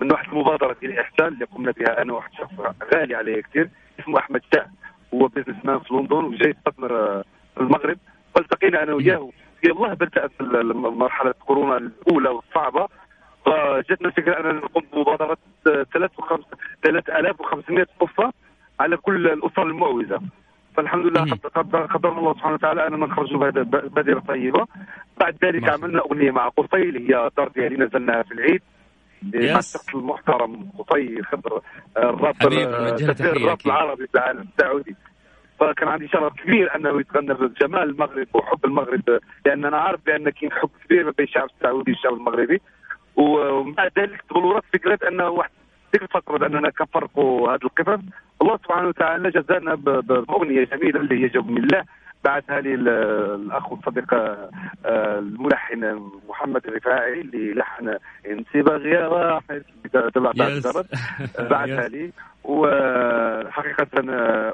من 0.00 0.12
واحد 0.12 0.28
المبادرة 0.28 0.76
الاحسان 0.82 1.28
اللي 1.28 1.44
قمنا 1.44 1.72
بها 1.72 2.02
أنا 2.02 2.12
واحد 2.12 2.30
شخص 2.32 2.52
غالي 2.94 3.14
عليه 3.14 3.42
كثير 3.42 3.70
اسمه 4.00 4.18
أحمد 4.18 4.40
شاه. 4.54 4.66
هو 5.22 5.28
بيزنس 5.28 5.64
مان 5.64 5.78
في 5.78 5.94
لندن 5.94 6.24
وجاي 6.24 6.50
يستثمر 6.50 6.88
في 7.54 7.60
المغرب. 7.60 7.98
فالتقينا 8.34 8.82
أنا 8.82 8.94
وياه. 8.94 9.30
يلا 9.64 9.94
بدات 9.94 10.30
مرحلة 10.74 11.32
كورونا 11.32 11.76
الأولى 11.76 12.28
والصعبة. 12.28 12.88
فجاتنا 13.46 14.08
الفكرة 14.08 14.40
اننا 14.40 14.52
نقوم 14.52 14.82
بمبادرة 14.92 15.36
3500 15.64 17.86
قفه 18.00 18.32
على 18.80 18.96
كل 18.96 19.26
الأسر 19.26 19.62
المعوزة. 19.62 20.20
فالحمد 20.76 21.06
لله 21.06 21.24
قدر, 21.54 21.86
قدر 21.86 22.18
الله 22.18 22.34
سبحانه 22.34 22.54
وتعالى 22.54 22.86
أننا 22.86 23.06
نخرجوا 23.06 23.50
بهذه 23.70 24.22
طيبه 24.28 24.66
بعد 25.20 25.36
ذلك 25.44 25.68
عملنا 25.68 26.00
أغنية 26.00 26.30
مع 26.30 26.48
قصي 26.48 26.82
اللي 26.82 27.10
هي 27.10 27.26
الدار 27.26 27.48
ديالي 27.48 27.76
نزلناها 27.76 28.22
في 28.22 28.32
العيد. 28.32 28.62
مع 29.34 29.58
الشخص 29.58 29.94
المحترم 29.94 30.68
قصي 30.78 31.22
خضر 31.22 31.60
الراب 31.96 32.34
الراب 33.20 33.58
العربي 33.66 34.08
السعودي. 34.14 34.96
فكان 35.60 35.88
عندي 35.88 36.08
شرف 36.08 36.32
كبير 36.32 36.76
أنه 36.76 37.00
يتغنى 37.00 37.34
بجمال 37.34 37.82
المغرب 37.82 38.26
وحب 38.34 38.64
المغرب 38.64 39.02
لأن 39.46 39.64
أنا 39.64 39.78
عارف 39.78 40.00
بان 40.06 40.30
كاين 40.30 40.52
حب 40.52 40.70
كبير 40.84 41.04
ما 41.04 41.10
بين 41.10 41.26
الشعب 41.26 41.48
السعودي 41.56 41.90
والشعب 41.92 42.12
المغربي. 42.12 42.60
ومع 43.16 43.84
ذلك 43.98 44.22
تبلورت 44.30 44.64
فكرة 44.72 45.08
أنه 45.08 45.28
واحد 45.28 45.50
ديك 45.92 46.02
الفترة 46.02 46.46
اننا 46.46 46.70
كنفرقوا 46.70 47.50
هذه 47.50 47.60
القصص 47.64 48.02
الله 48.42 48.56
سبحانه 48.56 48.88
وتعالى 48.88 49.30
جزانا 49.30 49.74
بأغنية 49.74 50.64
جميلة 50.64 51.00
اللي 51.00 51.24
هي 51.24 51.28
جوب 51.28 51.48
الله. 51.50 51.84
بعثها 52.26 52.60
لي 52.60 52.74
الأخ 52.74 53.72
والصديق 53.72 54.14
آه، 54.14 55.18
الملحن 55.18 56.10
محمد 56.28 56.66
الرفاعي 56.66 57.20
اللي 57.20 57.54
لحن 57.54 57.96
انت 58.26 58.56
باغيه 58.56 59.06
واحد. 59.08 59.62
تبع 60.14 60.32
بعثها 61.50 61.88
لي 61.88 62.12
وحقيقة 62.44 63.88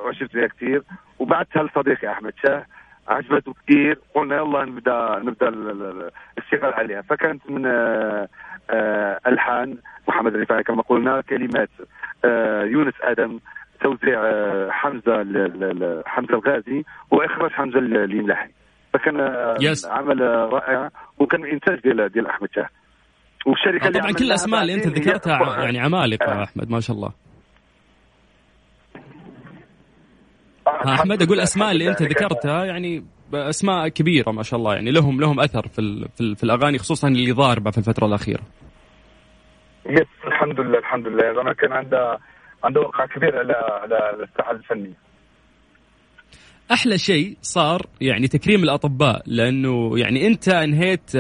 اعجبت 0.07 0.35
بها 0.35 0.47
كثير. 0.47 0.83
وبعثها 1.19 1.63
لصديقي 1.63 2.13
أحمد 2.13 2.33
شاه 2.43 2.67
عجبته 3.09 3.55
كثير. 3.67 3.99
قلنا 4.15 4.37
يلا 4.37 4.65
نبدأ 4.65 5.19
نبدأ 5.19 5.49
الاشتغال 5.49 6.75
عليها. 6.75 7.03
فكانت 7.03 7.51
من 7.51 7.67
آه، 7.67 8.29
آه، 8.71 9.21
ألحان 9.27 9.77
محمد 10.09 10.35
الرفاعي 10.35 10.63
كما 10.63 10.83
قلنا 10.83 11.21
كلمات 11.21 11.71
يونس 12.65 12.95
آدم 13.03 13.39
توزيع 13.83 14.21
آه، 14.25 14.71
حمزة 14.71 15.17
حمزة 16.07 16.35
الغازي 16.35 16.85
وإخراج 17.11 17.51
حمزة 17.51 17.79
الملاحي 17.79 18.51
فكان 18.93 19.17
يس. 19.61 19.87
عمل 19.87 20.21
رائع 20.53 20.91
وكان 21.19 21.47
إنتاج 21.47 21.81
ديال 21.81 22.09
ديال 22.09 22.27
أحمد 22.27 22.49
شاه 22.55 22.69
والشركة 23.47 23.89
اللي 23.89 24.01
طبعا 24.01 24.13
كل 24.13 24.25
الأسماء 24.25 24.63
اللي 24.63 24.75
أنت 24.75 24.87
ذكرتها 24.87 25.63
يعني 25.65 25.81
عمالقة 25.81 26.33
آه. 26.33 26.43
أحمد 26.45 26.71
ما 26.71 26.81
شاء 26.81 26.97
الله 26.97 27.13
ها 30.67 30.95
أحمد 30.95 31.23
أقول 31.23 31.41
أسماء 31.41 31.71
اللي 31.73 31.89
أنت 31.89 32.03
ذكرتها 32.03 32.65
يعني 32.65 33.05
أسماء 33.35 33.89
كبيرة 33.89 34.31
ما 34.31 34.43
شاء 34.43 34.59
الله 34.61 34.75
يعني 34.75 34.91
لهم 34.91 35.21
لهم 35.21 35.41
أثر 35.41 35.69
في 35.69 36.09
في, 36.17 36.35
في 36.35 36.45
الأغاني 36.45 36.79
خصوصا 36.79 37.09
اللي 37.09 37.33
ضاربة 37.33 37.71
في 37.71 37.79
الفترة 37.79 38.07
الأخيرة. 38.07 38.43
يس 39.87 40.07
الحمد 40.27 40.61
لله 40.61 40.79
الحمد 40.79 41.07
لله 41.07 41.41
أنا 41.41 41.53
كان 41.53 41.73
عندها 41.73 42.19
عنده 42.65 42.81
وقع 42.81 43.07
كبير 43.07 43.39
على 43.39 43.53
على 43.53 44.25
الساحه 44.25 44.51
الفنيه 44.51 45.13
أحلى 46.73 46.99
شيء 46.99 47.37
صار 47.41 47.83
يعني 48.01 48.29
تكريم 48.29 48.63
الأطباء 48.63 49.23
لأنه 49.27 49.99
يعني 49.99 50.27
أنت 50.27 50.49
أنهيت 50.49 51.15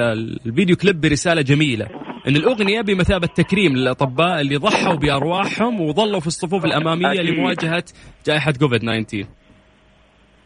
الفيديو 0.47 0.77
كليب 0.77 1.01
برسالة 1.01 1.43
جميلة. 1.43 1.87
إن 2.29 2.37
الأغنية 2.37 2.81
بمثابة 2.81 3.27
تكريم 3.27 3.77
للأطباء 3.77 4.41
اللي 4.41 4.57
ضحوا 4.57 4.95
بأرواحهم 4.95 5.81
وظلوا 5.81 6.21
في 6.21 6.27
الصفوف 6.27 6.65
الأمامية 6.65 7.21
أكيد. 7.21 7.31
لمواجهة 7.31 7.85
جائحة 8.27 8.53
كوفيد 8.61 8.81
19 8.81 9.27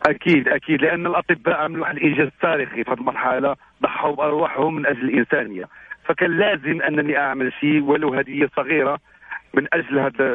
أكيد 0.07 0.49
أكيد. 0.49 0.83
لأن 0.83 1.07
الأطباء 1.07 1.55
عملوا 1.55 1.83
واحد 1.83 1.97
الانجاز 1.97 2.29
تاريخي 2.43 2.85
في 2.85 2.91
هذه 2.91 2.99
المرحلة 2.99 3.57
ضحوا 3.83 4.15
بأرواحهم 4.15 4.75
من 4.75 4.87
أجل 4.87 5.01
الإنسانية. 5.09 5.65
فكان 6.05 6.39
لازم 6.39 6.83
أنني 6.83 7.19
أعمل 7.19 7.53
شيء 7.61 7.83
ولو 7.83 8.15
هدية 8.15 8.49
صغيرة 8.57 8.99
من 9.55 9.67
أجل 9.73 9.99
هذا 9.99 10.33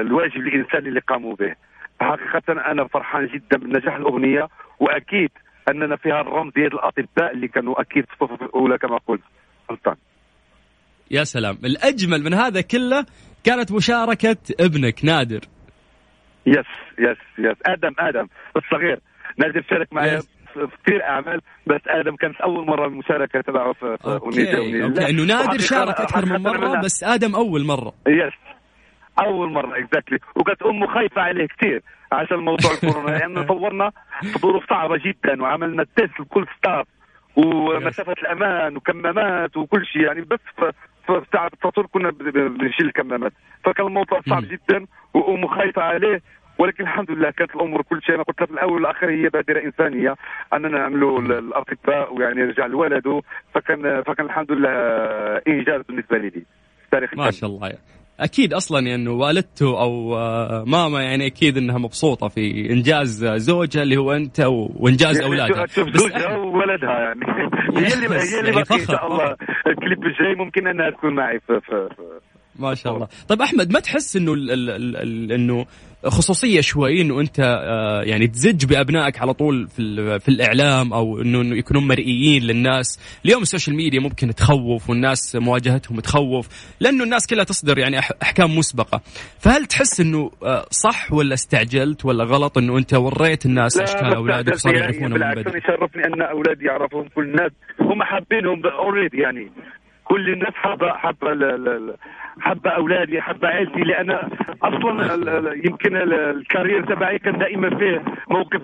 الواجب 0.00 0.36
الانساني 0.36 0.88
اللي 0.88 1.00
قاموا 1.00 1.34
به. 1.34 1.54
حقيقة 2.00 2.70
أنا 2.70 2.86
فرحان 2.86 3.26
جدا 3.26 3.58
بنجاح 3.58 3.94
الأغنية 3.94 4.48
وأكيد 4.80 5.30
أننا 5.70 5.96
فيها 5.96 6.20
الرمز 6.20 6.52
ديال 6.52 6.74
الأطباء 6.74 7.32
اللي 7.34 7.48
كانوا 7.48 7.80
أكيد 7.80 8.04
في 8.04 8.12
الصفوف 8.12 8.42
الأولى 8.42 8.78
كما 8.78 8.98
قلت. 9.06 9.20
سلطان. 9.68 9.96
يا 11.10 11.24
سلام. 11.24 11.58
الأجمل 11.64 12.22
من 12.24 12.34
هذا 12.34 12.60
كله 12.60 13.06
كانت 13.44 13.72
مشاركة 13.72 14.36
ابنك 14.60 15.04
نادر. 15.04 15.40
yes 16.46 16.66
yes 16.98 17.18
yes 17.38 17.56
آدم 17.66 17.94
آدم 17.98 18.26
الصغير. 18.56 19.00
نادر 19.38 19.62
شارك 19.70 19.92
معي 19.92 20.20
في 20.54 20.68
كثير 20.84 21.02
أعمال 21.02 21.40
بس 21.66 21.80
آدم 21.86 22.16
كانت 22.16 22.36
أول 22.40 22.66
مرة 22.66 22.86
المشاركة 22.86 23.40
تبعه 23.40 23.72
في 23.72 23.96
أغنية 24.06 24.84
okay. 24.84 25.10
إنه 25.10 25.24
نادر 25.24 25.58
شارك 25.58 26.00
أكثر 26.00 26.26
من 26.26 26.42
مرة 26.42 26.80
بس 26.80 27.04
آدم 27.04 27.34
أول 27.34 27.64
مرة. 27.64 27.92
yes 28.08 28.34
أول 29.18 29.52
مرة 29.52 29.78
exactly 29.78 30.18
وكانت 30.36 30.62
أمه 30.62 30.86
خايفة 30.86 31.22
عليه 31.22 31.46
كثير 31.46 31.82
عشان 32.12 32.36
موضوع 32.36 32.70
الكورونا 32.74 33.10
لأنه 33.10 33.34
يعني 33.34 33.46
صورنا 33.48 33.92
في 34.20 34.38
ظروف 34.38 34.68
صعبة 34.70 34.96
جدا 34.96 35.42
وعملنا 35.42 35.86
test 35.96 36.20
لكل 36.20 36.46
staff 36.58 36.86
ومسافة 37.36 38.12
الأمان 38.12 38.76
وكمامات 38.76 39.56
وكل 39.56 39.86
شيء. 39.86 40.02
يعني 40.02 40.20
بس 40.20 40.40
في 41.06 41.22
ساعه 41.32 41.50
التصوير 41.52 41.86
كنا 41.86 42.10
بنشيل 42.48 42.86
الكمامات. 42.86 43.32
فكان 43.64 43.86
الموضوع 43.86 44.20
صعب 44.28 44.42
جدا 44.42 44.86
وأمه 45.14 45.48
خايفة 45.48 45.82
عليه. 45.82 46.22
ولكن 46.58 46.84
الحمد 46.84 47.10
لله 47.10 47.30
كانت 47.30 47.54
الأمور 47.54 47.82
كل 47.82 48.02
شيء. 48.02 48.14
أنا 48.14 48.22
قلت 48.22 48.44
في 48.44 48.50
الأول 48.50 48.72
والآخر 48.72 49.10
هي 49.10 49.28
بادرة 49.28 49.64
إنسانية. 49.64 50.16
أننا 50.52 50.68
نعملوا 50.68 51.20
الأطباء 51.20 52.14
ويعني 52.14 52.42
رجع 52.42 52.66
لولده. 52.66 53.22
فكان 53.54 54.02
فكان 54.02 54.26
الحمد 54.26 54.52
لله 54.52 54.70
إنجاز 55.48 55.82
بالنسبة 55.82 56.18
لي. 56.18 56.42
تاريخ 56.90 57.14
ما 57.14 57.30
شاء 57.30 57.50
الله. 57.50 57.66
يعني. 57.66 57.78
أكيد 58.20 58.54
أصلا 58.54 58.80
يعني 58.80 58.94
إنه 58.94 59.12
والدته 59.12 59.80
أو 59.80 60.16
آه، 60.16 60.64
ماما 60.66 61.02
يعني 61.02 61.26
أكيد 61.26 61.56
إنها 61.56 61.78
مبسوطة 61.78 62.28
في 62.28 62.70
إنجاز 62.70 63.26
زوجها 63.26 63.82
اللي 63.82 63.96
هو 63.96 64.12
أنت 64.12 64.40
وإنجاز 64.76 65.20
أولادها. 65.20 65.66
شوف 65.66 65.88
زوجها 65.96 66.36
وولدها 66.36 66.90
يعني. 66.90 67.20
هي 67.76 67.94
اللي 67.94 68.08
هي 68.08 68.40
اللي 68.40 68.50
يعني 68.50 68.64
إن 68.72 68.86
شاء 68.86 69.06
الله 69.06 69.36
الكليب 69.66 70.04
الجاي 70.04 70.34
ممكن 70.34 70.66
إنها 70.66 70.90
تكون 70.90 71.14
معي 71.14 71.40
في, 71.40 71.60
في, 71.60 71.88
في 71.96 72.02
ما 72.58 72.74
شاء 72.74 72.94
الله. 72.94 73.08
طيب 73.28 73.42
أحمد 73.42 73.72
ما 73.72 73.80
تحس 73.80 74.16
إنه 74.16 74.32
إنه 75.34 75.66
خصوصية 76.08 76.60
شوي 76.60 77.00
إنه 77.00 77.20
أنت 77.20 77.40
آه، 77.40 78.02
يعني 78.02 78.26
تزج 78.26 78.64
بأبنائك 78.64 79.20
على 79.20 79.34
طول 79.34 79.68
في 79.68 80.18
في 80.20 80.28
الإعلام 80.28 80.92
أو 80.92 81.20
إنه 81.20 81.56
يكونوا 81.56 81.82
مرئيين 81.82 82.42
للناس؟ 82.42 83.00
اليوم 83.24 83.42
ال 83.42 83.47
social 83.47 83.76
media 83.76 84.00
ممكن 84.00 84.34
تخوف 84.34 84.90
والناس 84.90 85.36
مواجهتهم 85.36 86.00
تخوف 86.00 86.74
لأنه 86.80 87.04
الناس 87.04 87.26
كلها 87.26 87.44
تصدر 87.44 87.78
يعني 87.78 87.98
أحكام 87.98 88.58
مسبقة. 88.58 89.00
فهل 89.38 89.66
تحس 89.66 90.00
إنه 90.00 90.30
آه، 90.42 90.66
صح 90.70 91.12
ولا 91.12 91.34
استعجلت 91.34 92.04
ولا 92.04 92.24
غلط 92.24 92.58
إنه 92.58 92.78
أنت 92.78 92.94
وريت 92.94 93.46
الناس 93.46 93.78
أشكال 93.78 94.14
أولادك 94.14 94.52
وصاروا 94.54 94.78
يعرفونهم 94.78 95.20
من 95.20 95.42
بدري؟ 95.42 95.58
يشرفني 95.58 96.06
أن 96.06 96.22
أولادي 96.22 96.64
يعرفهم 96.64 97.08
كل 97.14 97.22
الناس. 97.22 97.52
هم 97.80 98.02
حابينهم 98.02 98.66
already 98.66 99.16
يعني. 99.16 99.50
كل 100.04 100.30
الناس 100.32 100.54
حابه 100.54 100.92
حابه 100.92 101.28
حابه 102.40 102.70
أولادي 102.70 103.20
حابه 103.20 103.48
عائلتي 103.48 103.80
لأن 103.80 104.18
أصلا 104.62 105.52
يمكن 105.66 105.96
ال 105.96 106.09
career 106.09 106.84
تبعي 106.84 107.18
كان 107.18 107.38
دائما 107.38 107.78
فيه 107.78 108.04
موقف 108.30 108.62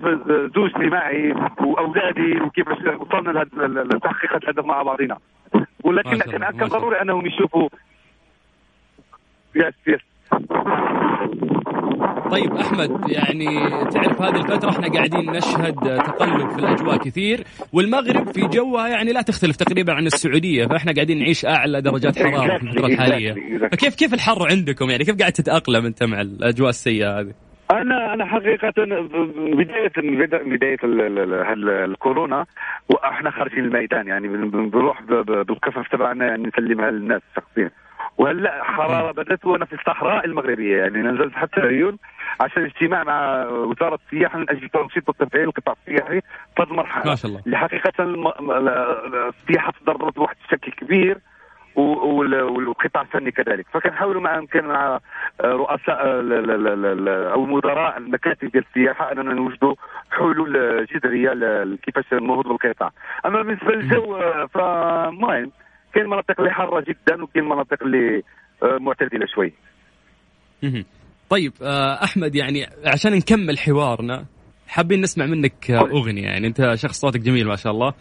زوجتي 0.55 0.87
معي 0.87 1.35
وأولادي 1.61 2.41
وكيفاش 2.41 2.79
وصلنا 2.79 3.45
لتحقيق 3.83 4.35
الهدف 4.37 4.65
مع 4.65 4.83
بعضنا. 4.83 5.19
ولكن 5.85 6.19
كان 6.19 6.59
كان 6.59 6.69
ضروري 6.69 7.01
أنهم 7.03 7.27
يشوفوا. 7.27 7.69
yes 9.55 9.75
yes 9.87 10.01
طيب 12.31 12.53
أحمد 12.53 12.91
يعني 13.11 13.47
تعرف 13.91 14.23
هذه 14.23 14.37
الفترة 14.37 14.71
إحنا 14.71 14.93
قاعدين 14.93 15.31
نشهد 15.31 15.75
تقلب 15.75 16.51
في 16.51 16.59
الأجواء 16.59 16.97
كثير 16.97 17.45
والمغرب 17.73 18.33
في 18.33 18.41
جوها 18.41 18.89
يعني 18.89 19.13
لا 19.13 19.23
تختلف 19.23 19.57
تقريبا 19.57 19.93
عن 19.93 20.07
السعودية 20.07 20.67
فإحنا 20.67 20.93
قاعدين 20.93 21.19
نعيش 21.19 21.47
أعلى 21.47 21.81
درجات 21.81 22.19
حرارة 22.19 22.59
في 22.59 22.65
الفترة 22.65 22.87
الحالية. 22.87 23.35
فكيف 23.73 23.95
كيف 23.95 24.15
الحر 24.15 24.47
عندكم؟ 24.51 24.91
يعني 24.91 25.05
كيف 25.05 25.19
قاعد 25.19 25.33
تتأقلم 25.33 25.87
أنت 25.87 26.03
مع 26.03 26.21
الأجواء 26.21 26.69
السيئة 26.69 27.21
هذه؟ 27.21 27.33
أنا 27.71 28.15
أنا 28.15 28.27
حقيقة 28.27 28.73
بداية 29.55 29.93
بداية 30.45 30.79
الكورونا 31.85 32.47
وإحنا 32.89 33.31
خارجين 33.31 33.65
الميدان 33.65 34.07
يعني 34.07 34.29
بنروح 34.49 35.03
بالقصص 35.27 35.89
تبعنا 35.93 36.27
يعني 36.27 36.43
نسلمها 36.43 36.91
للناس 36.91 37.23
شخصيا. 37.37 37.71
وهلا 38.19 38.65
حرارة 38.65 39.13
بدأت 39.13 39.45
وأنا 39.45 39.65
في 39.65 39.73
الصحراء 39.73 40.25
المغربية 40.25 40.77
يعني 40.77 40.99
نزلت 41.03 41.35
حتى 41.35 41.61
العيون 41.61 41.99
عشان 42.41 42.65
اجتماع 42.65 43.05
مع 43.05 43.47
وزارة 43.49 43.99
السياحة 44.07 44.39
من 44.39 44.51
أجل 44.51 44.69
تنشيط 44.69 45.09
وتفعيل 45.09 45.45
القطاع 45.45 45.75
السياحي 45.81 46.21
في 46.21 46.63
هذه 46.63 46.71
المرحله 46.71 47.11
ما 47.11 47.15
شاء 47.15 47.31
الله. 47.31 47.43
اللي 47.47 47.57
حقيقه 47.59 47.93
السياحة 49.29 49.73
تضررت 49.81 50.17
بواحد 50.17 50.37
الشكل 50.45 50.73
كبير 50.73 51.19
والقطاع 51.77 53.03
الفني 53.03 53.31
كذلك. 53.31 53.67
فكنحاولوا 53.73 54.21
مع 54.21 54.37
يمكن 54.37 54.65
مع 54.65 55.01
رؤساء 55.45 55.99
أو 57.33 57.47
مدراء 57.47 57.99
المكاتب 57.99 58.51
ديال 58.51 58.65
السياحه 58.69 59.13
أننا 59.13 59.35
نوجدوا 59.35 59.75
حلول 60.11 60.87
جذرية 60.87 61.33
كيفاش 61.83 62.05
ننهضوا 62.13 62.59
بالقطاع 62.59 62.91
أما 63.27 63.43
بالنسبة 63.43 63.73
للجو 63.73 64.19
فالمهم 64.55 65.51
كاين 65.95 66.07
مناطق 66.07 66.41
اللي 66.41 66.51
حارة 66.51 66.81
جدا 66.81 67.23
وكاين 67.23 67.45
مناطق 67.45 67.83
اللي 67.83 68.23
آه، 68.63 68.79
معتدلة 68.81 69.27
شوي. 69.35 69.53
طيب 71.31 71.53
آه، 71.63 72.05
أحمد 72.05 72.35
يعني 72.35 72.67
عشان 72.87 73.13
نكمل 73.13 73.59
حوارنا 73.59 74.27
حابين 74.69 75.01
نسمع 75.01 75.27
منك 75.27 75.71
أغنية. 75.71 76.23
يعني 76.23 76.47
أنت 76.47 76.75
شخص 76.75 77.01
صوتك 77.01 77.21
جميل 77.21 77.47
ما 77.47 77.57
شاء 77.57 77.73
الله. 77.73 77.95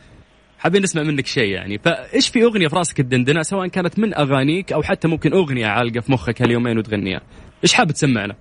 حابين 0.60 0.82
نسمع 0.82 1.04
منك 1.04 1.26
شيء 1.26 1.54
يعني. 1.54 1.78
فإيش 1.78 2.30
في 2.30 2.44
أغنية 2.44 2.68
في 2.68 2.76
راسك 2.76 2.98
تدندنها 2.98 3.42
سواء 3.42 3.68
كانت 3.68 4.00
من 4.00 4.14
أغانيك 4.14 4.74
أو 4.74 4.82
حتى 4.82 5.08
ممكن 5.08 5.34
أغنية 5.34 5.68
عالقة 5.68 6.00
في 6.00 6.12
مخك 6.12 6.42
هاليومين 6.42 6.78
وتغنيها؟ 6.78 7.22
إيش 7.64 7.74
حاب 7.74 7.88
تسمعنا؟ 7.88 8.36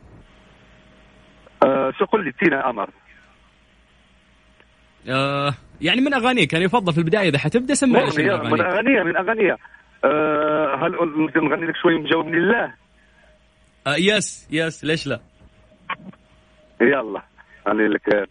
أه 1.64 1.92
شو 1.98 2.04
قل 2.04 2.24
لي؟ 2.24 2.32
تينا 2.32 2.70
أمر 2.70 2.90
آه 5.08 5.54
يعني 5.80 6.00
من 6.00 6.14
أغانيك 6.14 6.52
يعني 6.52 6.64
يفضل 6.64 6.92
في 6.92 6.98
البداية 6.98 7.28
إذا 7.28 7.38
حتبدأ 7.38 7.74
سمع 7.74 8.00
من 8.00 8.06
اغانيها 8.06 8.42
من 8.42 8.60
أغانيها 8.60 9.04
من 9.04 9.16
أغانيها. 9.16 9.58
آه 10.04 10.74
هل 10.86 11.08
ممكن 11.16 11.44
نغني 11.44 11.66
لك 11.66 11.76
شوي 11.76 11.98
مجاوب 11.98 12.28
لله؟ 12.28 12.74
آه 13.86 13.96
يس 13.96 14.48
يس 14.50 14.84
ليش 14.84 15.06
لا؟ 15.06 15.20
يلا 16.80 17.22
خلي 17.66 17.88
لك. 17.88 18.28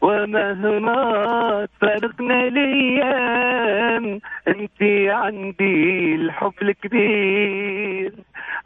ومهما 0.00 1.68
فرقنا 1.80 2.48
الأيام 2.48 4.20
أنت 4.48 4.82
عندي 5.08 6.14
الحب 6.14 6.52
الكبير. 6.62 8.12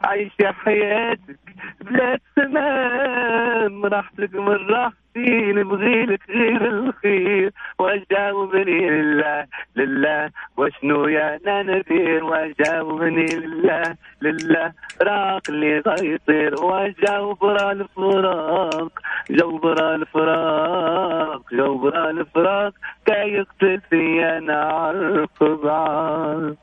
عايشة 0.01 0.51
حياتك 0.51 1.39
بلا 1.81 2.19
تمام 2.35 3.85
راحتك 3.85 4.35
من 4.35 4.47
راحتي 4.69 5.51
نبغي 5.53 6.05
لك 6.05 6.21
غير 6.29 6.65
الخير. 6.69 7.51
وجاوبني 7.79 8.89
لله 8.89 9.45
لله. 9.75 10.29
وشنو 10.57 11.07
يا 11.07 11.39
ندير 11.45 12.23
وجاوبني 12.23 13.25
لله 13.25 13.95
لله. 14.21 14.73
راق 15.01 15.41
اللي 15.49 15.77
يطير 16.03 16.53
وجاوب 16.63 17.43
الفراق. 17.45 18.91
جوبر 19.29 19.95
الفراق. 19.95 21.41
جوبر 21.53 22.09
الفراق. 22.09 22.73
كي 23.05 23.11
يقتل 23.13 23.81
في 23.89 24.25
أنا 24.37 24.63
عرف 24.63 25.43
بعض 25.43 26.55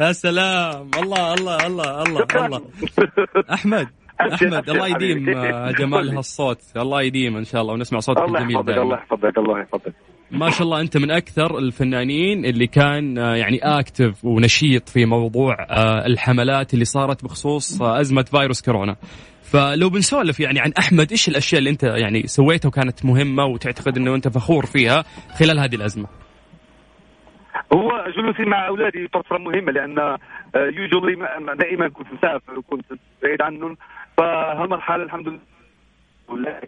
يا 0.00 0.12
سلام. 0.12 0.90
الله 1.02 1.34
الله 1.34 1.66
الله 1.66 2.02
الله 2.02 2.26
الله. 2.46 2.62
أحمد. 3.52 3.88
أحمد 4.20 4.70
الله 4.70 4.86
يديم 4.86 5.30
جمال 5.80 6.16
هالصوت. 6.16 6.58
الله 6.76 7.02
يديم 7.02 7.36
إن 7.36 7.44
شاء 7.44 7.62
الله 7.62 7.72
ونسمع 7.72 8.00
صوتك 8.00 8.22
الجميل 8.22 8.64
دائما. 8.64 8.82
الله 8.82 8.96
يحفظك 8.96 9.38
الله 9.38 9.60
يحفظك. 9.60 9.94
ما 10.30 10.50
شاء 10.50 10.62
الله 10.62 10.80
أنت 10.80 10.96
من 10.96 11.10
أكثر 11.10 11.58
الفنانين 11.58 12.44
اللي 12.44 12.66
كان 12.66 13.18
آه، 13.18 13.34
يعني 13.34 13.58
اكتف 13.62 14.24
ونشيط 14.24 14.88
في 14.88 15.04
موضوع 15.04 15.56
آه، 15.70 16.06
الحملات 16.06 16.74
اللي 16.74 16.84
صارت 16.84 17.24
بخصوص 17.24 17.82
آه، 17.82 18.00
أزمة 18.00 18.22
فيروس 18.22 18.62
كورونا. 18.62 18.96
فلو 19.42 19.90
بنسولف 19.90 20.40
يعني 20.40 20.60
عن 20.60 20.72
أحمد 20.78 21.10
إيش 21.10 21.28
الأشياء 21.28 21.58
اللي 21.58 21.70
أنت 21.70 21.82
يعني 21.82 22.26
سويتها 22.26 22.68
وكانت 22.68 23.04
مهمة 23.04 23.44
وتعتقد 23.44 23.96
إنه 23.96 24.14
أنت 24.14 24.28
فخور 24.28 24.66
فيها 24.66 25.04
خلال 25.38 25.58
هذه 25.58 25.74
الأزمة؟ 25.74 26.06
هو 27.72 28.04
جلوسي 28.16 28.42
مع 28.44 28.66
أولادي 28.66 29.08
فترة 29.08 29.38
مهمة 29.38 29.72
لأن 29.72 30.18
يوجولي 30.56 31.14
دائما 31.58 31.88
كنت 31.88 32.12
مسافر 32.12 32.58
وكنت 32.58 32.92
بعيد 33.22 33.42
عنهم 33.42 33.76
فهالمرحله 34.16 35.02
الحمد 35.02 35.40
لله. 36.30 36.60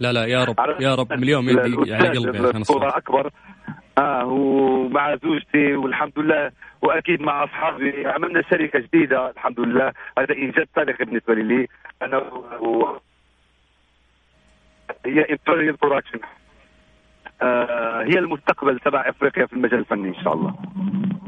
لا 0.00 0.12
لا 0.12 0.24
يا 0.24 0.44
رب 0.44 0.56
يا 0.80 0.94
رب 0.94 1.12
مليون 1.12 1.48
يدي 1.48 1.94
على 1.94 2.08
قلبي 2.08 2.38
يا 2.38 2.50
أخي 2.50 2.98
أكبر. 2.98 3.30
آه 3.98 4.26
ومع 4.26 5.16
زوجتي 5.16 5.76
والحمد 5.76 6.18
لله 6.18 6.52
وأكيد 6.82 7.22
مع 7.22 7.44
أصحابي. 7.44 8.06
عملنا 8.06 8.42
شركة 8.50 8.78
جديدة 8.78 9.30
الحمد 9.30 9.60
لله. 9.60 9.92
هذا 10.18 10.34
انجاز 10.34 10.66
تاريخي 10.74 11.04
بالنسبة 11.04 11.34
لي. 11.34 11.68
أنا 12.02 12.18
و... 12.60 12.98
هي 15.06 15.26
Imperial 15.30 15.76
Production 15.76 16.20
آه 16.22 16.41
هي 18.06 18.18
المستقبل 18.18 18.78
تبع 18.78 19.08
إفريقيا 19.08 19.46
في 19.46 19.52
المجال 19.52 19.78
الفني 19.78 20.08
إن 20.08 20.24
شاء 20.24 20.34
الله. 20.34 20.54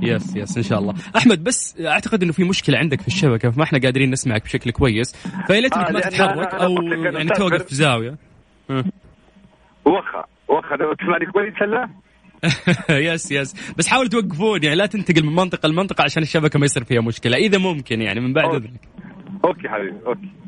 yes 0.03 0.37
yes 0.37 0.57
إن 0.57 0.63
شاء 0.63 0.79
الله. 0.79 0.95
أحمد 1.17 1.45
بس 1.45 1.81
أعتقد 1.81 2.23
إنه 2.23 2.33
في 2.33 2.45
مشكلة 2.45 2.79
عندك 2.79 3.01
في 3.01 3.09
الشبكة 3.09 3.51
فما 3.51 3.65
إحنا 3.65 3.79
قادرين 3.79 4.11
نسمعك 4.11 4.43
بشكل 4.43 4.71
كويس. 4.71 5.17
فيا 5.47 5.61
ليت 5.61 5.77
إنك 5.77 5.87
آه 5.87 5.93
ما 5.93 6.01
تتحرك 6.01 6.55
أو 6.55 6.83
يعني 6.83 7.29
توقف 7.29 7.63
في 7.63 7.75
زاوية. 7.75 8.17
وخا 9.85 10.25
وخا 10.49 10.77
تسمعني 10.77 11.27
كويس 11.33 11.55
هلا؟ 11.63 11.89
yes 13.13 13.33
yes. 13.33 13.75
بس 13.79 13.89
حاول 13.89 14.09
توقفون 14.09 14.63
يعني 14.63 14.77
لا 14.77 14.87
تنتقل 14.87 15.25
من 15.25 15.35
منطقة 15.35 15.69
لمنطقة 15.69 16.05
عشان 16.05 16.23
الشبكة 16.23 16.59
ما 16.59 16.65
يصير 16.65 16.85
فيها 16.85 17.01
مشكلة 17.01 17.37
إذا 17.37 17.59
ممكن 17.59 18.03
يعني 18.03 18.21
من 18.21 18.33
بعد 18.33 18.55
إذنك. 18.55 18.81
okay 19.45 19.69
حبيبي 19.69 20.07
okay. 20.07 20.44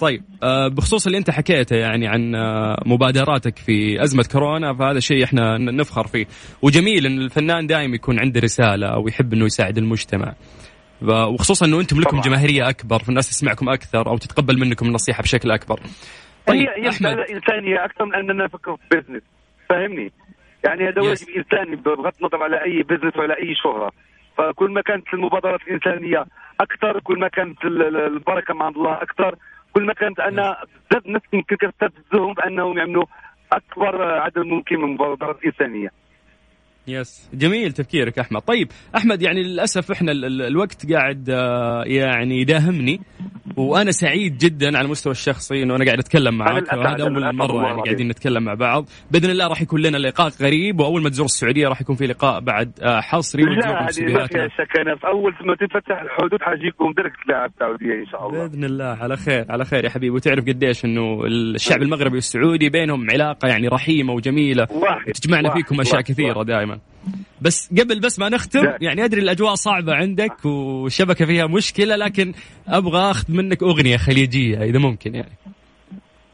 طيب 0.00 0.22
آه 0.42 0.68
بخصوص 0.68 1.06
اللي 1.06 1.18
انت 1.18 1.30
حكيته 1.30 1.76
يعني 1.76 2.08
عن 2.08 2.34
آه 2.34 2.82
مبادراتك 2.86 3.58
في 3.58 4.02
أزمة 4.02 4.24
كورونا 4.32 4.74
فهذا 4.74 5.00
شيء 5.00 5.24
إحنا 5.24 5.58
نفخر 5.58 6.06
فيه. 6.06 6.26
وجميل 6.62 7.06
إن 7.06 7.18
الفنان 7.18 7.66
دائما 7.66 7.94
يكون 7.94 8.20
عنده 8.20 8.40
رسالة 8.40 8.86
أو 8.86 9.08
يحب 9.08 9.32
إنه 9.32 9.44
يساعد 9.44 9.78
المجتمع. 9.78 10.34
وخصوصا 11.02 11.66
إنه 11.66 11.80
أنتم 11.80 12.00
لكم 12.00 12.20
جماهيرية 12.20 12.68
أكبر 12.68 12.98
فالناس 12.98 13.28
تسمعكم 13.28 13.68
أكثر 13.68 14.06
أو 14.06 14.16
تتقبل 14.16 14.60
منكم 14.60 14.86
النصيحة 14.86 15.22
بشكل 15.22 15.50
أكبر. 15.50 15.80
طيب 16.46 16.68
هي 16.76 16.88
أحمد. 16.88 17.06
إنسانية 17.10 17.84
أكثر 17.84 18.04
من 18.04 18.14
أننا 18.14 18.44
نفكر 18.44 18.76
في 18.76 18.96
business 18.96 19.22
فاهمني؟ 19.68 20.12
يعني 20.64 20.88
هذا 20.88 21.02
واجب 21.02 21.26
إنساني 21.36 21.76
بغض 21.76 22.12
النظر 22.20 22.42
على 22.42 22.56
أي 22.64 22.82
business 22.82 23.16
ولا 23.16 23.38
أي 23.38 23.54
شهرة. 23.64 23.90
فكل 24.38 24.70
ما 24.70 24.80
كانت 24.80 25.04
المبادرات 25.14 25.60
الإنسانية 25.68 26.24
أكثر 26.60 27.00
كل 27.00 27.18
ما 27.18 27.28
كانت 27.28 27.64
البركة 28.16 28.54
مع 28.54 28.68
الله 28.68 29.02
أكثر 29.02 29.34
كل 29.72 29.86
ما 29.86 29.92
كانت 29.92 30.20
أنا 30.20 30.56
نفس 31.06 31.26
يمكن 31.32 31.56
كنستفزهم 31.56 32.32
بأنهم 32.32 32.78
يعملوا 32.78 33.04
أكبر 33.52 34.02
عدد 34.20 34.38
ممكن 34.38 34.76
من 34.76 34.84
المبادرات 34.84 35.38
الانسانيه 35.38 35.92
يس 36.88 37.28
جميل 37.34 37.72
تفكيرك 37.72 38.18
أحمد. 38.18 38.40
طيب 38.40 38.68
أحمد 38.96 39.22
يعني 39.22 39.42
للأسف 39.42 39.90
إحنا 39.90 40.12
الوقت 40.48 40.92
قاعد 40.92 41.28
يعني 41.86 42.40
يداهمني 42.40 43.00
وأنا 43.56 43.90
سعيد 43.90 44.38
جدا 44.38 44.78
على 44.78 44.84
المستوى 44.84 45.10
الشخصي 45.10 45.62
إنه 45.62 45.76
أنا 45.76 45.84
قاعد 45.84 45.98
أتكلم 45.98 46.38
معك 46.38 46.72
وهذا 46.72 47.02
أول 47.02 47.34
مرة 47.36 47.66
يعني 47.66 47.82
قاعدين 47.82 48.08
نتكلم 48.08 48.42
مع 48.42 48.54
بعض. 48.54 48.88
بإذن 49.10 49.30
الله 49.30 49.46
راح 49.46 49.62
يكون 49.62 49.82
لنا 49.82 49.96
لقاء 49.96 50.32
غريب 50.42 50.80
وأول 50.80 51.02
ما 51.02 51.08
تزور 51.08 51.24
السعودية 51.24 51.68
راح 51.68 51.80
يكون 51.80 51.96
في 51.96 52.06
لقاء 52.06 52.40
بعد 52.40 52.72
حصري 52.82 53.42
لا 53.42 53.86
في 54.96 55.06
أول 55.06 55.34
ما 55.44 55.54
تفتح 55.54 56.02
الحدود 56.02 56.42
حجيكم 56.42 56.92
درك 56.92 57.12
تلاعب 57.26 57.50
السعودية 57.50 57.94
إن 57.94 58.06
شاء 58.06 58.28
الله. 58.28 58.46
بإذن 58.46 58.64
الله. 58.64 58.84
على 58.84 59.16
خير 59.16 59.44
على 59.48 59.64
خير 59.64 59.84
يا 59.84 59.90
حبيبي. 59.90 60.10
وتعرف 60.10 60.44
قديش 60.44 60.84
إنه 60.84 61.24
الشعب 61.26 61.82
المغربي 61.82 62.14
والسعودي 62.14 62.68
بينهم 62.68 63.10
علاقة 63.10 63.48
يعني 63.48 63.68
رحيمة 63.68 64.12
وجميلة. 64.12 64.66
واحد 64.70 65.12
تجمعنا 65.12 65.48
واحد 65.48 65.60
فيكم 65.60 65.80
أشياء 65.80 66.00
كثيرة 66.00 66.42
دائما. 66.42 66.77
بس 67.42 67.70
قبل 67.80 68.00
بس 68.00 68.18
ما 68.18 68.28
نختم 68.28 68.72
يعني 68.80 69.04
أدري 69.04 69.20
الأجواء 69.20 69.54
صعبة 69.54 69.94
عندك 69.94 70.44
والشبكة 70.44 71.26
فيها 71.26 71.46
مشكلة 71.46 71.96
لكن 71.96 72.32
أبغى 72.68 73.10
أخذ 73.10 73.32
منك 73.32 73.62
أغنية 73.62 73.96
خليجية 73.96 74.62
إذا 74.62 74.78
ممكن 74.78 75.14
يعني. 75.14 75.32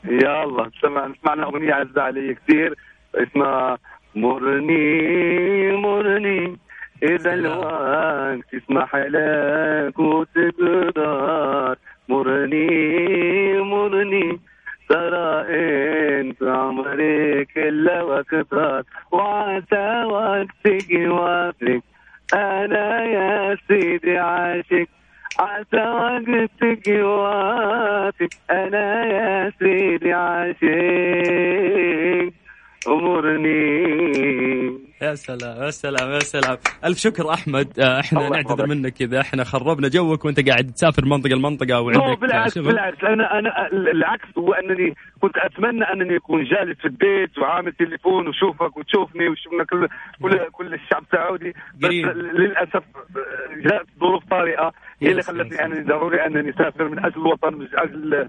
يا 0.05 0.45
الله 0.45 0.71
سمع 0.83 1.13
سمعنا 1.23 1.45
أغنية 1.45 1.75
عزة 1.75 2.03
علي 2.03 2.35
كثير 2.35 2.75
اسمها 3.15 3.79
مرني 4.15 5.77
مرني. 5.77 6.57
إذا 7.03 7.35
الوقت 7.35 8.55
يسمح 8.55 8.97
لك 8.97 9.99
وتقدر. 9.99 11.77
مرني 12.09 13.59
مرني. 13.61 14.39
ترى 14.89 15.47
انت 16.21 16.43
عمري 16.43 17.45
كله 17.45 18.05
وقتك 18.05 18.87
وعسى 19.55 20.05
وقتك 20.05 21.83
أنا 22.35 23.05
يا 23.05 23.57
سيدي 23.69 24.19
عاشق 24.19 24.87
عسى 25.39 25.77
وقتك 25.77 26.89
يوافق 26.89 28.29
أنا 28.51 29.05
يا 29.05 29.53
سيدي 29.59 30.13
عاشق. 30.13 31.64
يا 35.15 35.19
سلام 35.19 35.63
يا 35.63 35.71
سلام 35.71 36.11
يا 36.11 36.19
سلام. 36.19 36.57
ألف 36.85 36.99
شكر 36.99 37.31
أحمد 37.31 37.81
إحنا 37.81 38.29
نعتذر 38.29 38.67
منك 38.67 39.03
إذا 39.03 39.21
إحنا 39.21 39.45
خربنا 39.45 39.89
جوك 39.89 40.25
وأنت 40.25 40.49
قاعد 40.49 40.67
تسافر 40.67 41.05
منطقة 41.05 41.35
لمنطقة 41.35 41.81
وعندك 41.81 42.21
بالعكس 42.21 42.55
شغل. 42.55 42.65
بالعكس. 42.65 43.05
أنا 43.05 43.39
أنا 43.39 43.69
العكس 43.73 44.29
هو 44.39 44.53
أنني 44.53 44.95
كنت 45.21 45.37
أتمنى 45.37 45.85
أنني 45.85 46.17
أكون 46.17 46.45
جالس 46.45 46.79
في 46.79 46.85
البيت 46.85 47.39
وعامل 47.39 47.73
تليفون 47.73 48.29
وشوفك 48.29 48.77
وتشوفني 48.77 49.29
وشفنا 49.29 49.65
كل 49.65 49.89
كل 50.23 50.39
كل 50.53 50.75
الشعب 50.75 51.03
السعودي 51.03 51.53
بس. 51.79 51.91
للأسف 51.91 52.83
جاءت 53.67 53.87
ظروف 54.01 54.25
طارئة. 54.31 54.73
هي 55.03 55.11
اللي 55.11 55.23
خلتني. 55.23 55.57
يعني 55.57 55.85
ضروري 55.85 56.27
أنني 56.27 56.51
أسافر 56.51 56.89
من 56.89 56.99
أجل 56.99 57.21
الوطن 57.21 57.55
من 57.55 57.67
أجل 57.75 58.29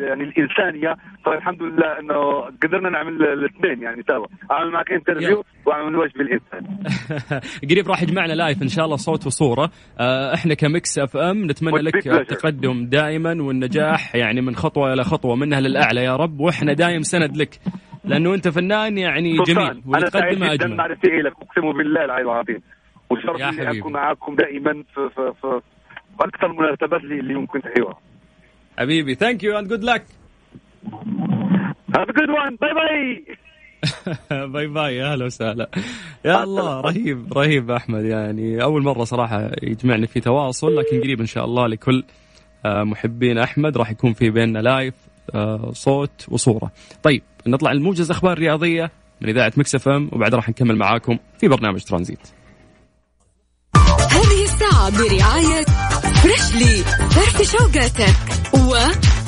يعني 0.00 0.24
الإنسانية. 0.24 0.96
فالحمد 1.24 1.62
لله 1.62 1.98
إنه 2.00 2.40
قدرنا 2.62 2.90
نعمل 2.90 3.22
الاثنين 3.22 3.82
يعني 3.82 4.02
سوا 4.08 4.26
أعمل 4.50 4.70
معك 4.70 4.92
interview 4.92 5.44
وأعمل 5.66 5.96
الواجب 6.06 6.20
الانساني 6.20 6.78
قريب 7.70 7.88
راح 7.88 8.02
يجمعنا 8.02 8.32
live 8.32 8.62
إن 8.62 8.68
شاء 8.68 8.84
الله 8.84 8.96
صوت 8.96 9.26
وصورة. 9.26 9.70
آه، 10.00 10.34
إحنا 10.34 10.54
ك 10.54 10.98
Mix 10.98 11.16
FM 11.16 11.44
نتمنى 11.44 11.82
لك. 11.82 12.06
التقدم 12.06 12.86
دائما 12.86 13.42
والنجاح 13.42 14.14
يعني 14.16 14.40
من 14.40 14.54
خطوة 14.56 14.92
إلى 14.92 15.04
خطوة 15.04 15.36
منها 15.36 15.60
للاعلى 15.60 16.04
يا 16.04 16.16
رب. 16.16 16.40
وإحنا 16.40 16.72
دايم 16.72 17.02
سند 17.02 17.36
لك. 17.36 17.60
لأنه 18.04 18.34
أنت 18.34 18.48
فنان 18.48 18.98
يعني 18.98 19.36
جميل 19.36 19.58
أنا 19.58 20.08
جدا 20.08 20.52
أجمل. 20.52 20.76
معرفتي 20.76 21.08
لك 21.08 21.32
أقسم 21.32 21.78
بالله 21.78 22.04
العلي 22.04 22.22
العظيم. 22.22 22.62
وشرف 23.10 23.42
حبيبي. 23.42 23.78
أكون 23.80 23.92
معاكم 23.92 24.36
دائما 24.36 24.72
في 24.72 25.08
في 25.14 25.32
في 25.40 25.60
أكثر 26.20 26.46
المناسبات 26.46 27.00
اللي 27.00 27.34
ممكن 27.34 27.62
تحيوها 27.62 27.98
حبيبي 28.78 29.14
thank 29.14 29.44
you 29.44 29.58
and 29.58 29.68
good 29.68 29.84
luck 29.84 30.04
have 31.96 32.06
good 32.18 32.30
one 32.30 32.56
bye 32.60 32.74
bye 32.74 33.36
bye 34.52 34.66
bye 34.66 34.96
يا 34.96 35.12
أهلا 35.12 35.24
وسهلا. 35.24 35.70
يا 36.24 36.44
الله 36.44 36.80
رهيب 36.80 37.32
رهيب 37.32 37.70
أحمد 37.70 38.04
يعني 38.04 38.62
أول 38.62 38.82
مرة 38.82 39.04
صراحة 39.04 39.50
يجمعنا 39.62 40.06
في 40.06 40.20
تواصل 40.20 40.76
لكن 40.76 41.00
قريب 41.00 41.20
إن 41.20 41.26
شاء 41.26 41.44
الله 41.44 41.66
لكل 41.66 42.04
آه، 42.66 42.82
محبين 42.84 43.38
أحمد 43.38 43.76
راح 43.76 43.90
يكون 43.90 44.12
في 44.12 44.30
بيننا 44.30 44.58
live 44.58 44.94
آه، 45.34 45.70
صوت 45.72 46.26
وصورة. 46.28 46.70
طيب 47.02 47.22
نطلع 47.46 47.72
الموجز 47.72 48.10
أخبار 48.10 48.38
رياضية 48.38 48.90
من 49.20 49.28
إذاعة 49.28 49.52
Mix 49.56 49.88
FM 49.88 50.08
وبعد 50.12 50.34
راح 50.34 50.48
نكمل 50.48 50.76
معاكم 50.76 51.18
في 51.38 51.48
برنامج 51.48 51.82
ترانزيت. 51.82 52.18
هذه 54.10 54.44
الساعة 54.44 54.90
برعاية 54.90 55.64
Freshly 56.22 56.82
فرفش 57.10 57.42
أوقاتك 57.42 58.16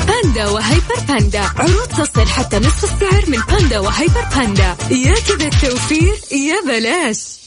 وباندا 0.08 0.48
وهيبر 0.48 1.00
باندا. 1.08 1.40
عروض 1.40 1.88
تصل 1.88 2.26
حتى 2.26 2.58
نصف 2.58 2.84
السعر 2.84 3.24
من 3.28 3.38
باندا 3.50 3.78
وهيبر 3.78 4.24
باندا. 4.36 4.76
يا 4.90 5.14
كذا 5.14 5.46
التوفير 5.46 6.14
يا 6.32 6.56
بلاش. 6.66 7.38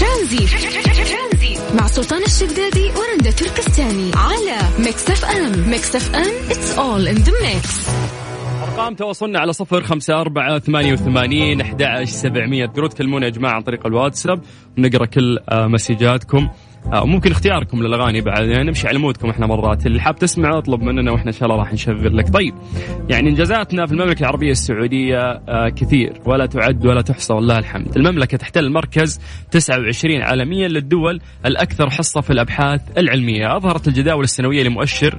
ترانزيت. 0.00 0.50
مع 1.74 1.86
سلطان 1.86 2.22
الشدادي 2.22 2.90
ورندا 2.90 3.30
تركستاني. 3.30 4.10
على 4.14 4.58
Mix 4.78 5.10
FM. 5.10 5.70
Mix 5.70 5.96
FM 5.96 6.48
it's 6.48 6.78
all 6.78 7.14
in 7.14 7.24
the 7.26 7.32
mix. 7.32 7.90
أرقام 8.62 8.94
تواصلنا 8.94 9.38
على 9.38 9.52
صفر 9.52 9.82
خمسة 9.82 10.20
أربعة 10.20 10.58
ثمانية 10.58 10.92
وثمانين 10.92 11.60
أحد 11.60 12.04
سبعمية. 12.04 12.66
تقدروا 12.66 12.88
تكلمونا 12.88 13.26
يا 13.26 13.30
جماعة 13.30 13.52
عن 13.52 13.62
طريق 13.62 13.86
الواتساب. 13.86 14.42
ونقرأ 14.78 15.06
كل 15.06 15.38
آه، 15.48 15.66
مسجاتكم. 15.66 16.48
ممكن 16.86 17.30
اختياركم 17.30 17.82
للأغاني 17.82 18.20
بعد 18.20 18.48
يعني 18.48 18.64
نمشي 18.64 18.88
على 18.88 18.98
مودكم 18.98 19.30
إحنا 19.30 19.46
مرات. 19.46 19.86
اللي 19.86 20.00
حاب 20.00 20.16
تسمعه 20.16 20.58
اطلب 20.58 20.82
مننا 20.82 21.12
وإحنا 21.12 21.26
إن 21.26 21.32
شاء 21.32 21.44
الله 21.44 21.56
راح 21.60 21.72
نشغل 21.72 22.16
لك. 22.16 22.28
طيب 22.28 22.54
يعني 23.08 23.30
إنجازاتنا 23.30 23.86
في 23.86 23.92
المملكة 23.92 24.20
العربية 24.20 24.50
السعودية 24.50 25.18
آه، 25.48 25.68
كثير 25.68 26.12
ولا 26.24 26.46
تعد 26.46 26.86
ولا 26.86 27.00
تحصى 27.02 27.32
والله 27.32 27.58
الحمد. 27.58 27.96
المملكة 27.96 28.36
تحتل 28.38 28.64
المركز 28.64 29.20
29 29.50 30.22
عالميا 30.22 30.68
للدول 30.68 31.20
الأكثر 31.46 31.90
حصة 31.90 32.20
في 32.20 32.30
الأبحاث 32.30 32.80
العلمية. 32.98 33.56
أظهرت 33.56 33.88
الجداول 33.88 34.24
السنوية 34.24 34.62
لمؤشر 34.62 35.14
آه، 35.14 35.18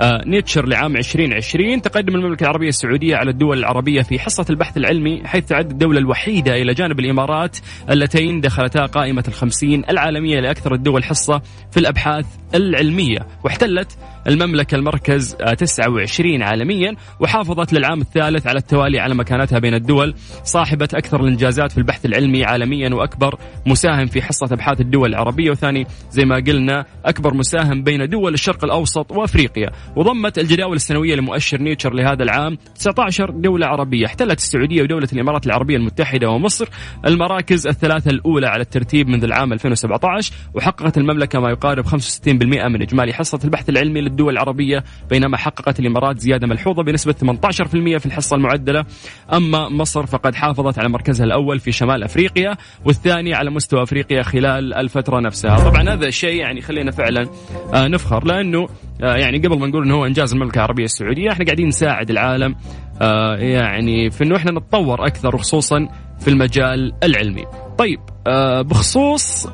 نيتشر 0.00 0.66
لعام 0.66 0.96
2020 0.96 1.82
تقدم 1.82 2.14
المملكة 2.14 2.44
العربية 2.44 2.68
السعودية 2.68 3.16
على 3.16 3.30
الدول 3.30 3.58
العربية 3.58 4.02
في 4.02 4.18
حصة 4.18 4.46
البحث 4.50 4.76
العلمي 4.76 5.22
حيث 5.24 5.44
تعد 5.44 5.70
الدولة 5.70 5.98
الوحيدة 5.98 6.54
إلى 6.54 6.74
جانب 6.74 7.00
الإمارات 7.00 7.58
اللتين 7.90 8.40
دخلتا 8.40 8.86
قائمة 8.86 9.24
الخمسين 9.28 9.84
العالمية 9.90 10.40
لأكثر 10.40 10.74
الدول 10.74 11.04
حصة 11.04 11.42
في 11.70 11.76
الأبحاث 11.76 12.26
العلمية. 12.54 13.26
واحتلت 13.44 13.98
المملكة 14.26 14.74
المركز 14.74 15.34
29 15.34 16.42
عالميا 16.42 16.96
وحافظت 17.20 17.72
للعام 17.72 18.00
الثالث 18.00 18.46
على 18.46 18.58
التوالي 18.58 19.00
على 19.00 19.14
مكانتها 19.14 19.58
بين 19.58 19.74
الدول 19.74 20.14
صاحبة 20.44 20.88
أكثر 20.94 21.20
الإنجازات 21.20 21.72
في 21.72 21.78
البحث 21.78 22.06
العلمي 22.06 22.44
عالميا 22.44 22.94
وأكبر 22.94 23.38
مساهم 23.66 24.06
في 24.06 24.22
حصة 24.22 24.46
أبحاث 24.52 24.80
الدول 24.80 25.08
العربية 25.08 25.50
وثاني 25.50 25.86
زي 26.10 26.24
ما 26.24 26.36
قلنا 26.36 26.84
أكبر 27.04 27.34
مساهم 27.34 27.82
بين 27.82 28.08
دول 28.08 28.34
الشرق 28.34 28.64
الأوسط 28.64 29.12
وأفريقيا. 29.12 29.70
وضمت 29.96 30.38
الجداول 30.38 30.76
السنوية 30.76 31.14
لمؤشر 31.14 31.58
نيتشر 31.58 31.94
لهذا 31.94 32.22
العام 32.22 32.58
19 32.74 33.30
دولة 33.30 33.66
عربية 33.66 34.06
احتلت 34.06 34.38
السعودية 34.38 34.82
ودولة 34.82 35.08
الإمارات 35.12 35.46
العربية 35.46 35.76
المتحدة 35.76 36.28
ومصر 36.28 36.68
المراكز 37.06 37.66
الثلاثة 37.66 38.10
الأولى 38.10 38.46
على 38.46 38.62
الترتيب 38.62 39.08
منذ 39.08 39.24
العام 39.24 39.52
2017 39.52 40.34
وحققت 40.54 40.98
المملكة 40.98 41.40
ما 41.40 41.50
يقارب 41.50 41.86
65% 41.86 41.96
من 42.28 42.82
إجمالي 42.82 43.12
حصة 43.12 43.38
البحث 43.44 43.68
العلمي 43.68 44.00
للدول 44.12 44.32
العربية 44.32 44.84
بينما 45.10 45.36
حققت 45.36 45.80
الإمارات 45.80 46.18
زيادة 46.18 46.46
ملحوظة 46.46 46.82
بنسبة 46.82 47.12
18% 47.12 47.98
في 47.98 48.06
الحصة 48.06 48.36
المعدلة 48.36 48.84
أما 49.32 49.68
مصر 49.68 50.06
فقد 50.06 50.34
حافظت 50.34 50.78
على 50.78 50.88
مركزها 50.88 51.26
الأول 51.26 51.60
في 51.60 51.72
شمال 51.72 52.02
أفريقيا 52.02 52.56
والثاني 52.84 53.34
على 53.34 53.50
مستوى 53.50 53.82
أفريقيا 53.82 54.22
خلال 54.22 54.74
الفترة 54.74 55.20
نفسها 55.20 55.56
طبعا 55.56 55.82
هذا 55.94 56.06
الشيء 56.06 56.40
يعني 56.40 56.60
خلينا 56.60 56.90
فعلا 56.90 57.26
آه، 57.74 57.88
نفخر 57.88 58.24
لأنه 58.24 58.66
آه، 59.02 59.16
يعني 59.16 59.38
قبل 59.38 59.58
ما 59.58 59.66
نقول 59.66 59.84
إنه 59.84 59.94
هو 59.94 60.06
إنجاز 60.06 60.32
المملكة 60.32 60.56
العربية 60.56 60.84
السعودية 60.84 61.30
إحنا 61.30 61.44
قاعدين 61.44 61.68
نساعد 61.68 62.10
العالم 62.10 62.54
آه، 63.02 63.36
يعني 63.36 64.10
في 64.10 64.24
إنه 64.24 64.36
إحنا 64.36 64.52
نتطور 64.52 65.06
أكثر 65.06 65.34
وخصوصا 65.34 65.88
في 66.20 66.28
المجال 66.28 66.92
العلمي. 67.02 67.44
طيب 67.78 68.00
آه، 68.26 68.62
بخصوص 68.62 69.46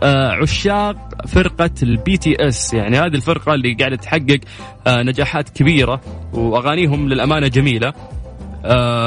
عشاق 0.42 1.26
فرقة 1.26 1.70
ال 1.82 2.16
BTS 2.16 2.74
يعني 2.74 2.98
هذه 2.98 3.14
الفرقة 3.14 3.54
اللي 3.54 3.74
قاعدة 3.74 3.96
تحقق 3.96 4.40
نجاحات 4.88 5.48
كبيرة 5.48 6.00
وأغانيهم 6.32 7.08
للأمانة 7.08 7.48
جميلة. 7.48 7.92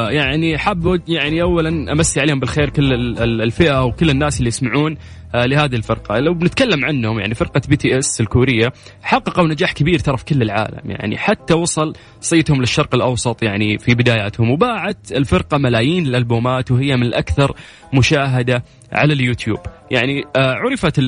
يعني 0.09 0.57
حابب 0.57 1.01
يعني 1.07 1.41
اولا 1.41 1.91
أمسي 1.91 2.19
عليهم 2.19 2.39
بالخير 2.39 2.69
كل 2.69 2.93
الفئة 3.41 3.83
وكل 3.83 4.09
الناس 4.09 4.37
اللي 4.39 4.47
يسمعون 4.47 4.91
آه، 4.91 4.97
لهذه 5.35 5.75
الفرقة. 5.75 6.19
لو 6.19 6.33
بنتكلم 6.33 6.85
عنهم 6.85 7.19
يعني 7.19 7.35
فرقة 7.35 7.61
BTS 7.69 8.21
الكورية 8.21 8.73
حققوا 9.01 9.47
نجاح 9.47 9.71
كبير 9.71 9.99
ترى 9.99 10.17
في 10.17 10.25
كل 10.25 10.41
العالم. 10.41 10.91
يعني 10.91 11.17
حتى 11.17 11.53
وصل 11.53 11.93
صيتهم 12.21 12.59
للشرق 12.59 12.95
الأوسط 12.95 13.43
يعني 13.43 13.77
في 13.77 13.95
بداياتهم 13.95 14.51
وباعت 14.51 15.11
الفرقة 15.11 15.57
ملايين 15.57 16.05
الألبومات 16.05 16.71
وهي 16.71 16.95
من 16.95 17.03
الأكثر 17.03 17.55
مشاهدة 17.93 18.63
على 18.91 19.13
اليوتيوب. 19.13 19.59
يعني 19.91 20.23
آه، 20.35 20.53
عرفت 20.53 20.99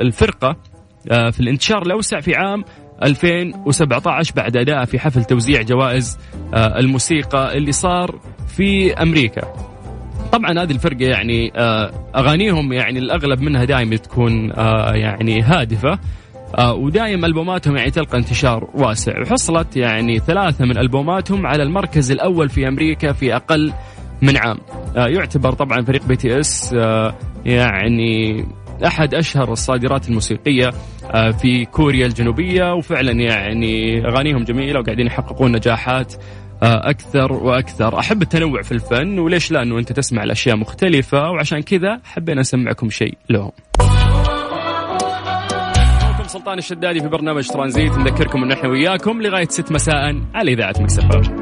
الفرقة 0.00 0.56
آه، 1.10 1.30
في 1.30 1.40
الانتشار 1.40 1.82
الأوسع 1.82 2.20
في 2.20 2.34
عام 2.34 2.64
2017 3.02 4.34
بعد 4.36 4.56
ادائها 4.56 4.84
في 4.84 4.98
حفل 4.98 5.24
توزيع 5.24 5.62
جوائز 5.62 6.18
الموسيقى 6.54 7.56
اللي 7.56 7.72
صار 7.72 8.20
في 8.56 8.94
أمريكا. 8.94 9.68
طبعا 10.32 10.62
هذه 10.62 10.70
الفرقة 10.70 11.04
يعني 11.04 11.52
آه، 11.56 11.92
أغانيهم 12.16 12.72
يعني 12.72 12.98
الأغلب 12.98 13.40
منها 13.40 13.64
دائما 13.64 13.96
تكون 13.96 14.52
آه، 14.52 14.92
يعني 14.94 15.42
هادفة 15.42 15.98
آه، 16.58 16.74
ودائما 16.74 17.26
ألبوماتهم 17.26 17.76
يعني 17.76 17.90
تلقى 17.90 18.18
انتشار 18.18 18.68
واسع. 18.74 19.20
وحصلت 19.20 19.76
يعني 19.76 20.18
ثلاثة 20.18 20.64
من 20.64 20.78
ألبوماتهم 20.78 21.46
على 21.46 21.62
المركز 21.62 22.10
الأول 22.10 22.48
في 22.48 22.68
أمريكا 22.68 23.12
في 23.12 23.36
أقل 23.36 23.72
من 24.22 24.36
عام. 24.36 24.58
يعتبر 24.96 25.52
طبعا 25.52 25.82
فريق 25.82 26.06
BTS 26.06 26.72
يعني 27.44 28.44
أحد 28.86 29.14
أشهر 29.14 29.52
الصادرات 29.52 30.08
الموسيقية 30.08 30.70
في 31.12 31.64
كوريا 31.64 32.06
الجنوبية 32.06 32.74
وفعلا 32.74 33.12
يعني 33.12 34.06
أغانيهم 34.06 34.44
جميلة 34.44 34.80
وقاعدين 34.80 35.06
يحققون 35.06 35.52
نجاحات. 35.52 36.14
أكثر 36.62 37.32
وأكثر. 37.32 37.98
أحب 37.98 38.22
التنوع 38.22 38.62
في 38.62 38.72
الفن 38.72 39.18
وليش 39.18 39.50
لا 39.50 39.62
إنه 39.62 39.78
أنت 39.78 39.92
تسمع 39.92 40.22
الأشياء 40.24 40.56
مختلفة؟ 40.56 41.30
وعشان 41.30 41.60
كذا 41.60 42.00
حبينا 42.04 42.40
نسمعكم 42.40 42.90
شيء 42.90 43.14
لهم. 43.30 43.50
سلطان 46.26 46.58
الشدادي 46.58 47.00
في 47.00 47.08
برنامج 47.08 47.48
ترانزيت 47.48 47.98
نذكركم 47.98 48.42
ان 48.42 48.52
إحنا 48.52 48.68
وياكم 48.68 49.22
لغاية 49.22 49.48
6 49.48 49.74
مساء 49.74 50.16
على 50.34 50.52
إذاعة 50.52 50.74
Mix 50.80 51.14
FM 51.14 51.37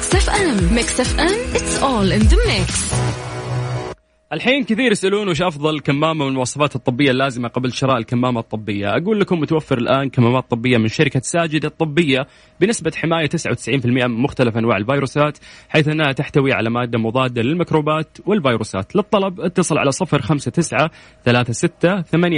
Mix 0.00 0.14
FM 0.14 0.74
Mix 0.74 1.00
FM 1.00 1.38
it's 1.54 1.76
all 1.78 2.12
in 2.12 2.20
the 2.20 2.36
mix 2.46 2.74
الحين 4.32 4.64
كثير 4.64 4.92
يسألون 4.92 5.28
وش 5.28 5.42
أفضل 5.42 5.80
كمامة 5.80 6.24
من 6.24 6.30
المواصفات 6.30 6.76
الطبية 6.76 7.10
اللازمة 7.10 7.48
قبل 7.48 7.72
شراء 7.72 7.96
الكمامة 7.96 8.40
الطبية. 8.40 8.96
أقول 8.96 9.20
لكم 9.20 9.40
متوفر 9.40 9.78
الآن 9.78 10.10
كمامات 10.10 10.50
طبية 10.50 10.78
من 10.78 10.88
شركة 10.88 11.20
ساجد 11.20 11.64
الطبية 11.64 12.26
بنسبة 12.60 12.92
حماية 12.96 13.28
99% 13.28 13.68
من 13.84 14.22
مختلف 14.22 14.56
أنواع 14.56 14.76
الفيروسات 14.76 15.38
حيث 15.68 15.88
أنها 15.88 16.12
تحتوي 16.12 16.52
على 16.52 16.70
مادة 16.70 16.98
مضادة 16.98 17.42
للميكروبات 17.42 18.18
والفيروسات. 18.26 18.96
للطلب 18.96 19.40
اتصل 19.40 19.78
على 19.78 19.90
059 19.92 20.38
36 20.38 20.82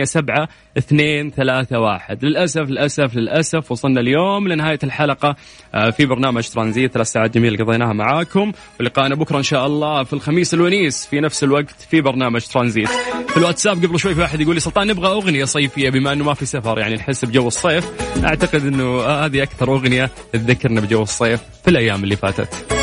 87 0.05 1.25
231 1.25 2.19
للأسف 2.23 2.71
للأسف 2.71 3.17
للأسف 3.17 3.73
وصلنا 3.73 4.01
اليوم 4.01 4.49
لنهاية 4.49 4.79
الحلقة 4.85 5.37
آه، 5.75 5.91
في 5.91 6.07
برنامج 6.07 6.49
ترانزيت. 6.49 6.93
ثلاث 6.93 7.07
ساعات 7.07 7.35
جميلة 7.35 7.65
قضيناها 7.65 7.93
معاكم. 7.93 8.53
ولقاءنا 8.81 9.15
بكرة 9.15 9.39
إن 9.39 9.43
شاء 9.43 9.67
الله 9.67 10.03
في 10.03 10.13
الخميس 10.13 10.55
الونيس 10.55 11.07
في 11.07 11.21
نفس 11.21 11.45
الوقت. 11.45 11.82
في 11.91 12.01
برنامج 12.01 12.41
ترانزيت. 12.41 12.89
في 13.29 13.37
الواتساب 13.37 13.85
قبل 13.85 13.99
شوي 13.99 14.15
في 14.15 14.21
واحد 14.21 14.41
يقول 14.41 14.55
لي 14.55 14.61
سلطان 14.61 14.87
نبغى 14.87 15.09
أغنية 15.09 15.45
صيفية 15.45 15.91
بما 15.91 16.13
إنه 16.13 16.25
ما 16.25 16.35
في 16.35 16.47
سفر 16.47 16.79
يعني 16.79 16.95
نحس 16.95 17.25
بجو 17.25 17.49
الصيف. 17.49 17.87
أعتقد 18.25 18.67
إنه 18.67 19.03
هذه 19.03 19.43
أكثر 19.43 19.69
أغنية 19.69 20.11
تذكرنا 20.33 20.81
بجو 20.81 21.03
الصيف 21.03 21.41
في 21.65 21.71
الأيام 21.71 22.05
اللي 22.05 22.17
فاتت. 22.17 22.82